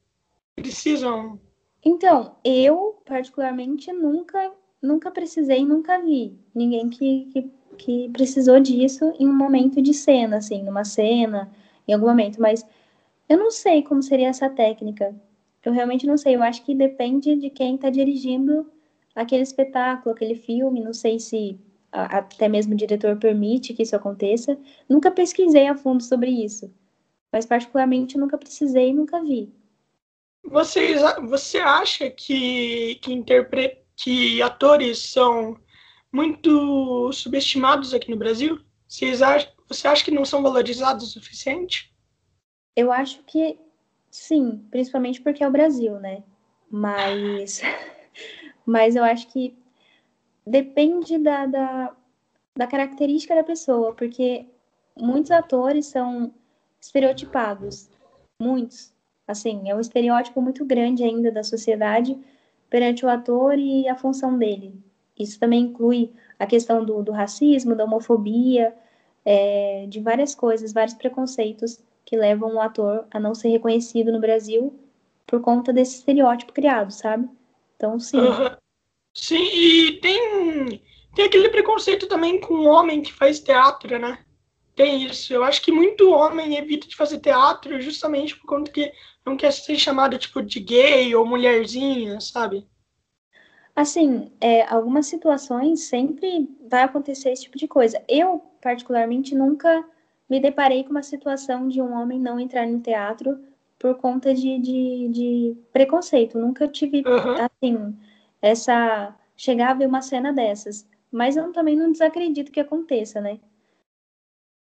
precisam. 0.56 1.40
Então, 1.84 2.36
eu, 2.44 3.02
particularmente, 3.06 3.92
nunca 3.92 4.52
nunca 4.82 5.12
precisei, 5.12 5.66
nunca 5.66 6.00
vi 6.00 6.38
ninguém 6.54 6.90
que, 6.90 7.26
que, 7.32 7.52
que 7.78 8.10
precisou 8.10 8.60
disso 8.60 9.14
em 9.20 9.28
um 9.28 9.36
momento 9.36 9.82
de 9.82 9.94
cena, 9.94 10.38
assim, 10.38 10.64
numa 10.64 10.86
cena, 10.86 11.52
em 11.88 11.94
algum 11.94 12.08
momento, 12.08 12.42
mas 12.42 12.66
eu 13.28 13.38
não 13.38 13.52
sei 13.52 13.82
como 13.84 14.02
seria 14.02 14.30
essa 14.30 14.50
técnica. 14.50 15.16
Eu 15.64 15.74
realmente 15.74 16.08
não 16.08 16.18
sei. 16.18 16.36
Eu 16.36 16.44
acho 16.44 16.64
que 16.64 16.74
depende 16.74 17.36
de 17.36 17.50
quem 17.50 17.76
está 17.76 17.90
dirigindo 17.90 18.72
aquele 19.14 19.44
espetáculo, 19.44 20.16
aquele 20.16 20.36
filme. 20.36 20.80
Não 20.80 20.94
sei 20.94 21.20
se 21.20 21.60
até 21.92 22.48
mesmo 22.48 22.74
o 22.74 22.78
diretor 22.78 23.18
permite 23.18 23.74
que 23.74 23.84
isso 23.84 23.96
aconteça. 23.96 24.58
Nunca 24.88 25.12
pesquisei 25.12 25.68
a 25.68 25.76
fundo 25.76 26.04
sobre 26.04 26.30
isso, 26.30 26.74
mas 27.32 27.46
particularmente 27.46 28.18
nunca 28.18 28.38
precisei 28.38 28.90
e 28.90 28.94
nunca 28.94 29.22
vi. 29.24 29.52
Vocês, 30.44 31.02
você 31.28 31.58
acha 31.58 32.10
que, 32.10 32.96
que, 32.96 33.14
interpre, 33.14 33.80
que 33.96 34.42
atores 34.42 35.00
são 35.00 35.58
muito 36.12 37.12
subestimados 37.12 37.94
aqui 37.94 38.10
no 38.10 38.18
Brasil? 38.18 38.60
Vocês 38.88 39.22
acham, 39.22 39.52
você 39.68 39.88
acha 39.88 40.06
que 40.06 40.12
não 40.12 40.24
são 40.24 40.42
valorizados 40.42 41.04
o 41.04 41.12
suficiente? 41.12 41.94
Eu 42.76 42.92
acho 42.92 43.24
que 43.24 43.60
sim, 44.10 44.66
principalmente 44.72 45.22
porque 45.22 45.44
é 45.44 45.48
o 45.48 45.52
Brasil, 45.52 46.00
né? 46.00 46.24
Mas 46.70 47.62
Mas 48.68 48.98
eu 48.98 49.04
acho 49.06 49.30
que 49.30 49.58
depende 50.48 51.18
da, 51.18 51.46
da, 51.46 51.96
da 52.56 52.68
característica 52.68 53.36
da 53.36 53.44
pessoa, 53.44 53.94
porque 53.94 54.46
muitos 54.98 55.32
atores 55.32 55.88
são 55.88 56.34
estereotipados. 56.82 57.90
Muitos. 58.42 58.94
Assim, 59.28 59.70
é 59.70 59.76
um 59.76 59.80
estereótipo 59.80 60.42
muito 60.42 60.66
grande 60.66 61.04
ainda 61.04 61.32
da 61.32 61.44
sociedade 61.44 62.18
perante 62.70 63.06
o 63.06 63.10
ator 63.10 63.58
e 63.60 63.88
a 63.88 63.96
função 63.96 64.38
dele. 64.38 64.74
Isso 65.20 65.40
também 65.40 65.64
inclui 65.64 66.14
a 66.40 66.46
questão 66.46 66.86
do, 66.86 67.02
do 67.04 67.12
racismo, 67.12 67.76
da 67.76 67.84
homofobia, 67.84 68.74
é, 69.26 69.86
de 69.90 70.00
várias 70.00 70.34
coisas, 70.34 70.72
vários 70.72 70.94
preconceitos 70.96 71.82
que 72.06 72.16
levam 72.16 72.56
o 72.56 72.62
ator 72.62 73.06
a 73.12 73.20
não 73.20 73.36
ser 73.36 73.50
reconhecido 73.50 74.12
no 74.12 74.22
Brasil 74.22 74.74
por 75.26 75.42
conta 75.42 75.74
desse 75.74 75.98
estereótipo 75.98 76.54
criado, 76.54 76.92
sabe? 76.92 77.28
Então, 77.76 78.00
sim. 78.00 78.18
Sim, 79.18 79.50
e 79.52 79.94
tem, 80.00 80.82
tem 81.16 81.26
aquele 81.26 81.50
preconceito 81.50 82.08
também 82.08 82.40
com 82.40 82.54
o 82.54 82.68
homem 82.68 83.02
que 83.02 83.12
faz 83.12 83.40
teatro, 83.40 83.98
né? 83.98 84.20
Tem 84.76 85.04
isso. 85.04 85.34
Eu 85.34 85.44
acho 85.44 85.62
que 85.64 85.72
muito 85.72 86.12
homem 86.12 86.56
evita 86.56 86.88
de 86.88 86.96
fazer 86.96 87.20
teatro 87.20 87.82
justamente 87.82 88.38
por 88.38 88.46
conta 88.46 88.72
que 88.72 88.94
não 89.26 89.36
quer 89.36 89.52
ser 89.52 89.76
chamado 89.76 90.20
tipo 90.20 90.40
de 90.42 90.60
gay 90.60 91.16
ou 91.16 91.26
mulherzinha, 91.26 92.22
sabe? 92.22 92.68
Assim, 93.76 94.32
é, 94.40 94.64
algumas 94.68 95.08
situações 95.08 95.88
sempre 95.90 96.48
vai 96.70 96.84
acontecer 96.84 97.32
esse 97.32 97.44
tipo 97.44 97.58
de 97.58 97.68
coisa. 97.68 98.02
Eu, 98.08 98.40
particularmente, 98.62 99.34
nunca 99.34 99.84
me 100.30 100.40
deparei 100.40 100.84
com 100.84 100.92
uma 100.92 101.04
situação 101.04 101.68
de 101.68 101.82
um 101.82 101.92
homem 101.94 102.20
não 102.20 102.40
entrar 102.40 102.68
no 102.68 102.80
teatro 102.80 103.40
por 103.80 103.96
conta 103.96 104.34
de, 104.34 104.60
de, 104.60 105.10
de 105.10 105.58
preconceito. 105.74 106.38
Nunca 106.38 106.68
tive, 106.68 107.04
uhum. 107.06 107.36
assim, 107.40 107.98
essa. 108.42 109.16
chegar 109.36 109.72
a 109.72 109.74
ver 109.74 109.88
uma 109.88 110.02
cena 110.02 110.34
dessas. 110.34 110.88
Mas 111.12 111.38
eu 111.38 111.52
também 111.54 111.76
não 111.76 111.92
desacredito 111.92 112.52
que 112.52 112.60
aconteça, 112.60 113.22
né? 113.22 113.40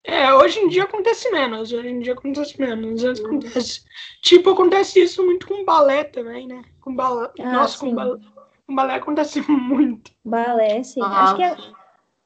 É, 0.04 0.34
hoje 0.34 0.60
em 0.60 0.68
dia 0.70 0.84
acontece 0.84 1.30
menos. 1.32 1.72
Hoje 1.74 1.90
em 1.90 2.00
dia 2.00 2.14
acontece 2.14 2.60
menos. 2.60 3.04
Acontece. 3.04 3.84
Tipo, 4.22 4.52
acontece 4.52 5.02
isso 5.02 5.24
muito 5.26 5.48
com 5.48 5.66
balé 5.66 6.04
também, 6.04 6.48
né? 6.48 6.62
Com 6.82 6.96
balé. 6.96 7.30
Ah, 7.40 7.52
Nossa, 7.52 7.78
sim. 7.78 7.90
com 7.90 7.96
balé. 7.96 8.20
Com 8.66 8.76
balé 8.76 8.96
acontece 8.96 9.42
muito. 9.50 10.12
Balé, 10.24 10.84
sim. 10.84 11.02
Ah, 11.02 11.24
Acho 11.24 11.36
que 11.36 11.44
é, 11.44 11.58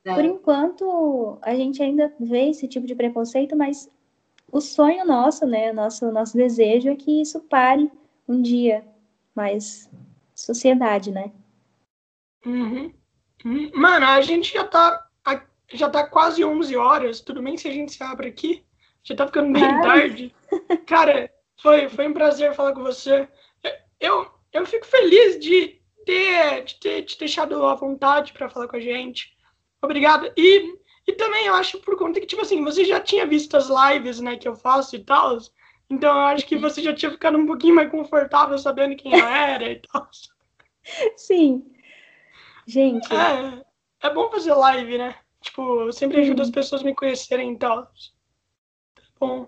é. 0.06 0.14
por 0.16 0.26
enquanto 0.26 1.38
a 1.42 1.56
gente 1.56 1.82
ainda 1.82 2.14
vê 2.20 2.50
esse 2.50 2.68
tipo 2.68 2.86
de 2.86 2.96
preconceito, 2.96 3.56
mas 3.56 3.90
o 4.52 4.62
sonho 4.62 5.06
nosso, 5.06 5.46
né, 5.48 5.72
nosso 5.74 6.12
nosso 6.12 6.38
desejo 6.38 6.90
é 6.90 6.96
que 6.96 7.22
isso 7.22 7.40
pare 7.42 7.90
um 8.28 8.42
dia, 8.42 8.86
mas 9.34 9.90
sociedade, 10.46 11.12
né? 11.12 11.32
Uhum. 12.46 12.94
uhum. 13.46 13.72
Mano, 13.74 14.06
a 14.06 14.22
gente 14.22 14.54
já 14.54 14.66
tá 14.66 15.08
já 15.72 15.90
tá 15.90 16.06
quase 16.06 16.44
11 16.46 16.76
horas, 16.76 17.20
tudo 17.20 17.42
bem 17.42 17.58
se 17.58 17.68
a 17.68 17.72
gente 17.72 17.94
se 17.94 18.04
abre 18.04 18.28
aqui? 18.28 18.64
Já 19.04 19.16
tá 19.16 19.26
ficando 19.26 19.52
bem 19.52 19.64
tarde. 19.82 20.36
Cara, 20.86 21.32
foi, 21.60 21.90
foi 21.90 22.08
um 22.08 22.14
prazer 22.14 22.54
falar 22.54 22.74
com 22.74 22.84
você. 22.84 23.28
Eu, 24.00 24.30
eu 24.52 24.66
fico 24.68 24.86
feliz 24.86 25.40
de 25.40 25.82
ter, 26.06 26.64
de 26.64 26.76
ter 26.76 27.02
te 27.04 27.18
deixado 27.18 27.66
à 27.66 27.74
vontade 27.74 28.34
para 28.34 28.50
falar 28.50 28.68
com 28.68 28.76
a 28.76 28.80
gente. 28.80 29.36
Obrigado. 29.82 30.32
E 30.38 30.78
e 31.06 31.14
também 31.14 31.48
eu 31.48 31.54
acho 31.56 31.80
por 31.80 31.98
conta 31.98 32.20
que, 32.20 32.26
tipo 32.26 32.42
assim, 32.42 32.64
você 32.64 32.86
já 32.86 33.00
tinha 33.00 33.28
visto 33.28 33.58
as 33.58 33.68
lives, 33.68 34.22
né, 34.22 34.38
que 34.38 34.48
eu 34.48 34.56
faço 34.56 34.96
e 34.96 35.00
tal. 35.00 35.38
Então 35.90 36.16
eu 36.16 36.28
acho 36.28 36.46
que 36.46 36.56
você 36.56 36.82
já 36.82 36.94
tinha 36.94 37.12
ficado 37.12 37.38
um 37.38 37.46
pouquinho 37.46 37.76
mais 37.76 37.92
confortável 37.92 38.58
sabendo 38.58 38.96
quem 38.96 39.20
eu 39.20 39.28
era 39.28 39.70
e 39.70 39.82
tal. 39.82 40.10
Sim. 41.16 41.72
Gente. 42.66 43.08
É, 43.14 43.64
é 44.08 44.14
bom 44.14 44.30
fazer 44.30 44.54
live, 44.54 44.98
né? 44.98 45.16
Tipo, 45.42 45.92
sempre 45.92 46.22
ajuda 46.22 46.44
as 46.44 46.50
pessoas 46.50 46.82
a 46.82 46.86
me 46.86 46.96
conhecerem 46.96 47.54
e 47.54 47.58
tal. 47.58 47.84
Tá 48.96 49.04
bom. 49.20 49.46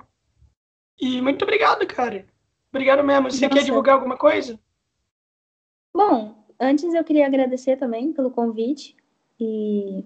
E 0.99 1.21
muito 1.21 1.43
obrigado, 1.43 1.85
cara. 1.87 2.25
Obrigado 2.69 3.03
mesmo. 3.03 3.31
Você 3.31 3.45
Nossa. 3.47 3.59
quer 3.59 3.65
divulgar 3.65 3.95
alguma 3.95 4.17
coisa? 4.17 4.59
Bom, 5.93 6.45
antes 6.59 6.93
eu 6.93 7.03
queria 7.03 7.25
agradecer 7.25 7.77
também 7.77 8.11
pelo 8.11 8.31
convite. 8.31 8.95
E 9.39 10.03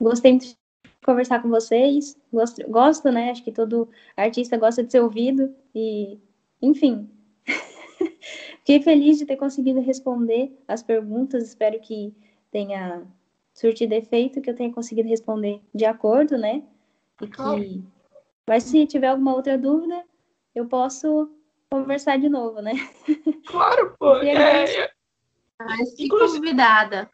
gostei 0.00 0.32
muito 0.32 0.56
conversar 1.04 1.42
com 1.42 1.48
vocês. 1.50 2.18
Gosto, 2.32 2.66
gosto, 2.70 3.12
né? 3.12 3.30
Acho 3.30 3.44
que 3.44 3.52
todo 3.52 3.90
artista 4.16 4.56
gosta 4.56 4.82
de 4.82 4.90
ser 4.90 5.00
ouvido. 5.00 5.54
E, 5.74 6.18
enfim. 6.62 7.10
Fiquei 8.68 8.82
feliz 8.82 9.16
de 9.16 9.24
ter 9.24 9.36
conseguido 9.36 9.80
responder 9.80 10.54
as 10.68 10.82
perguntas. 10.82 11.42
Espero 11.42 11.80
que 11.80 12.14
tenha 12.50 13.02
surtido 13.54 13.94
efeito, 13.94 14.42
que 14.42 14.50
eu 14.50 14.54
tenha 14.54 14.70
conseguido 14.70 15.08
responder 15.08 15.62
de 15.74 15.86
acordo, 15.86 16.36
né? 16.36 16.62
E 17.22 17.26
que. 17.26 17.82
Mas 18.46 18.64
se 18.64 18.86
tiver 18.86 19.06
alguma 19.06 19.34
outra 19.34 19.56
dúvida, 19.56 20.04
eu 20.54 20.66
posso 20.66 21.34
conversar 21.70 22.18
de 22.18 22.28
novo, 22.28 22.60
né? 22.60 22.72
Claro, 23.46 23.96
pô. 23.98 24.18
E 24.18 24.28
É, 24.28 24.80
é, 24.82 24.90
Mas 25.62 25.94
fico 25.96 26.16
Inclusive- 26.16 26.40
convidada. 26.40 27.10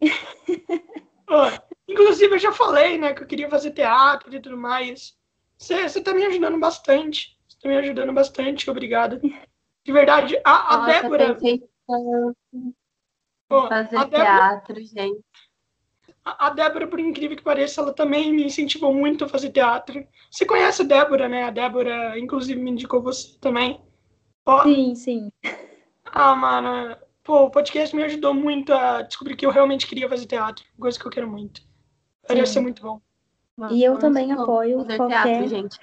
inclusive, 1.86 2.34
eu 2.34 2.38
já 2.38 2.50
falei, 2.52 2.96
né, 2.96 3.12
que 3.12 3.22
eu 3.22 3.26
queria 3.26 3.50
fazer 3.50 3.72
teatro 3.72 4.34
e 4.34 4.40
tudo 4.40 4.56
mais. 4.56 5.14
Você 5.58 5.86
você 5.86 6.00
tá 6.00 6.14
me 6.14 6.24
ajudando 6.24 6.58
bastante. 6.58 7.38
Você 7.46 7.58
tá 7.60 7.68
me 7.68 7.76
ajudando 7.76 8.10
bastante, 8.14 8.70
obrigado. 8.70 9.20
De 9.84 9.92
verdade, 9.92 10.40
a, 10.44 10.74
a 10.74 10.76
Nossa, 10.78 11.02
Débora. 11.02 11.36
ó, 13.50 13.68
fazer 13.68 13.96
a 13.96 14.04
Débora 14.04 14.24
teatro, 14.24 14.76
gente. 14.80 15.20
A 16.24 16.46
a 16.46 16.50
Débora, 16.50 16.86
por 16.88 16.98
incrível 16.98 17.36
que 17.36 17.42
pareça, 17.42 17.80
ela 17.82 17.92
também 17.92 18.32
me 18.32 18.44
incentivou 18.44 18.94
muito 18.94 19.24
a 19.24 19.28
fazer 19.28 19.50
teatro. 19.50 20.06
Você 20.30 20.46
conhece 20.46 20.82
a 20.82 20.84
Débora, 20.86 21.28
né? 21.28 21.44
A 21.44 21.50
Débora, 21.50 22.18
inclusive, 22.18 22.58
me 22.60 22.70
indicou 22.70 23.02
você 23.02 23.38
também. 23.38 23.80
Ó, 24.46 24.62
Sim, 24.62 24.94
sim. 24.94 25.32
ah, 26.06 26.34
mano, 26.34 26.96
pô, 27.22 27.44
o 27.44 27.50
podcast 27.50 27.94
me 27.94 28.04
ajudou 28.04 28.32
muito 28.32 28.72
a 28.72 29.02
descobrir 29.02 29.36
que 29.36 29.44
eu 29.44 29.50
realmente 29.50 29.86
queria 29.86 30.08
fazer 30.08 30.26
teatro. 30.26 30.64
Coisa 30.78 30.98
que 30.98 31.06
eu 31.06 31.10
quero 31.10 31.28
muito. 31.30 31.60
Parece 32.26 32.54
ser 32.54 32.60
muito 32.60 32.80
bom. 32.82 33.00
E 33.70 33.84
eu 33.84 33.92
Vamos 33.92 34.00
também 34.00 34.32
apoio 34.32 34.78
fazer 34.82 34.96
qualquer- 34.96 35.22
teatro, 35.24 35.48
gente. 35.48 35.78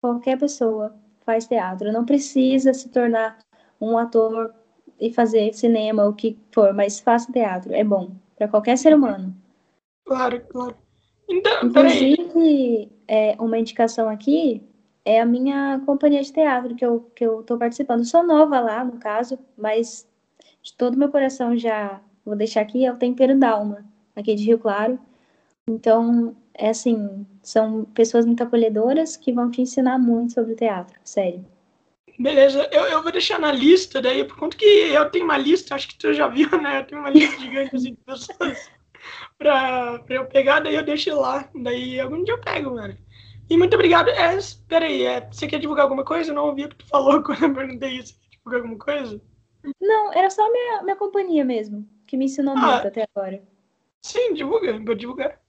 Qualquer 0.00 0.38
pessoa 0.38 0.98
faz 1.24 1.46
teatro. 1.46 1.92
Não 1.92 2.04
precisa 2.04 2.72
se 2.72 2.88
tornar 2.88 3.38
um 3.80 3.96
ator 3.96 4.54
e 5.00 5.12
fazer 5.12 5.52
cinema, 5.54 6.06
o 6.06 6.12
que 6.12 6.38
for, 6.52 6.74
mas 6.74 7.00
faça 7.00 7.32
teatro. 7.32 7.72
É 7.74 7.82
bom 7.82 8.12
para 8.36 8.48
qualquer 8.48 8.76
ser 8.76 8.94
humano. 8.94 9.34
Claro, 10.04 10.40
claro. 10.48 10.76
Então. 11.28 11.66
Inclusive, 11.66 12.90
é, 13.06 13.36
uma 13.38 13.58
indicação 13.58 14.08
aqui 14.08 14.62
é 15.04 15.20
a 15.20 15.26
minha 15.26 15.80
companhia 15.86 16.22
de 16.22 16.32
teatro 16.32 16.74
que 16.74 16.84
eu, 16.84 17.10
que 17.14 17.24
eu 17.24 17.42
tô 17.42 17.56
participando. 17.56 18.04
Sou 18.04 18.22
nova 18.26 18.60
lá, 18.60 18.84
no 18.84 18.98
caso, 18.98 19.38
mas 19.56 20.06
de 20.62 20.74
todo 20.74 20.98
meu 20.98 21.08
coração 21.08 21.56
já 21.56 22.00
vou 22.24 22.36
deixar 22.36 22.60
aqui, 22.60 22.84
é 22.84 22.92
o 22.92 22.96
Tempero 22.96 23.38
Dalma, 23.38 23.84
aqui 24.14 24.34
de 24.34 24.44
Rio 24.44 24.58
Claro. 24.58 24.98
Então, 25.70 26.36
é 26.52 26.70
assim, 26.70 27.24
são 27.42 27.84
pessoas 27.84 28.26
muito 28.26 28.42
acolhedoras 28.42 29.16
que 29.16 29.32
vão 29.32 29.48
te 29.50 29.62
ensinar 29.62 29.98
muito 29.98 30.32
sobre 30.32 30.52
o 30.52 30.56
teatro, 30.56 30.98
sério. 31.04 31.44
Beleza, 32.18 32.68
eu, 32.72 32.82
eu 32.86 33.02
vou 33.02 33.12
deixar 33.12 33.38
na 33.38 33.52
lista 33.52 34.02
daí, 34.02 34.24
por 34.24 34.36
conta 34.36 34.56
que 34.56 34.64
eu 34.64 35.08
tenho 35.10 35.24
uma 35.24 35.38
lista, 35.38 35.74
acho 35.74 35.88
que 35.88 35.96
tu 35.96 36.12
já 36.12 36.26
viu, 36.26 36.50
né? 36.60 36.80
Eu 36.80 36.86
tenho 36.86 37.00
uma 37.00 37.08
lista 37.10 37.38
gigante 37.38 37.76
assim, 37.76 37.94
de 37.94 38.00
pessoas 38.04 38.70
pra, 39.38 40.00
pra 40.00 40.16
eu 40.16 40.26
pegar, 40.26 40.60
daí 40.60 40.74
eu 40.74 40.82
deixo 40.84 41.14
lá. 41.14 41.48
Daí 41.54 42.00
algum 42.00 42.22
dia 42.24 42.34
eu 42.34 42.40
pego, 42.40 42.74
mano. 42.74 42.96
E 43.48 43.56
muito 43.56 43.74
obrigado. 43.74 44.10
É, 44.10 44.36
peraí, 44.68 45.04
é, 45.04 45.20
você 45.30 45.46
quer 45.46 45.60
divulgar 45.60 45.84
alguma 45.84 46.04
coisa? 46.04 46.30
Eu 46.30 46.34
não 46.34 46.46
ouvi 46.46 46.64
o 46.64 46.68
que 46.68 46.76
tu 46.76 46.86
falou 46.88 47.22
quando 47.24 47.44
eu 47.44 47.54
perguntei 47.54 47.90
isso. 47.90 48.14
Você 48.14 48.20
quer 48.28 48.36
divulgar 48.36 48.60
alguma 48.60 48.78
coisa? 48.78 49.20
Não, 49.80 50.12
era 50.12 50.28
só 50.30 50.50
minha, 50.50 50.82
minha 50.82 50.96
companhia 50.96 51.44
mesmo, 51.44 51.88
que 52.06 52.16
me 52.16 52.24
ensinou 52.26 52.54
Ah. 52.56 52.72
muito 52.72 52.88
até 52.88 53.06
agora. 53.14 53.42
Sim, 54.02 54.34
divulga, 54.34 54.78
vou 54.84 54.94
divulgar. 54.94 55.40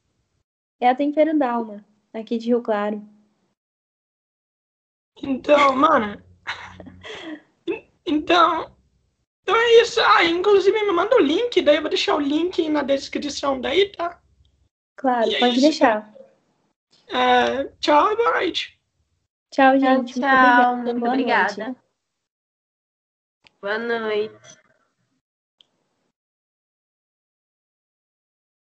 É 0.82 0.89
a 0.89 0.95
Tempero 0.95 1.38
Dalma, 1.38 1.86
aqui 2.11 2.39
de 2.39 2.47
Rio 2.47 2.61
Claro. 2.61 3.01
Então, 5.21 5.75
mano. 5.75 6.21
Então. 8.05 8.75
Então 9.43 9.55
é 9.55 9.82
isso. 9.82 10.01
Ah, 10.01 10.25
inclusive 10.25 10.82
me 10.84 10.91
manda 10.91 11.15
o 11.15 11.19
link, 11.19 11.61
daí 11.61 11.75
eu 11.75 11.82
vou 11.82 11.89
deixar 11.89 12.15
o 12.15 12.19
link 12.19 12.67
na 12.67 12.82
descrição 12.82 13.61
daí, 13.61 13.91
tá? 13.91 14.19
Claro, 14.97 15.29
E 15.29 15.36
é 15.36 15.39
pode 15.39 15.53
isso, 15.53 15.61
deixar. 15.61 16.11
É, 17.09 17.65
tchau 17.79 18.11
e 18.11 18.15
boa 18.15 18.32
noite. 18.32 18.79
Tchau, 19.51 19.77
Tchau, 19.77 19.79
gente. 19.79 20.19
tchau. 20.19 20.75
Muito 20.77 20.86
Muito 20.86 20.99
Boa 20.99 21.11
obrigada. 21.11 21.63
noite. 21.65 21.79
Boa 23.61 23.77
noite. 23.77 24.61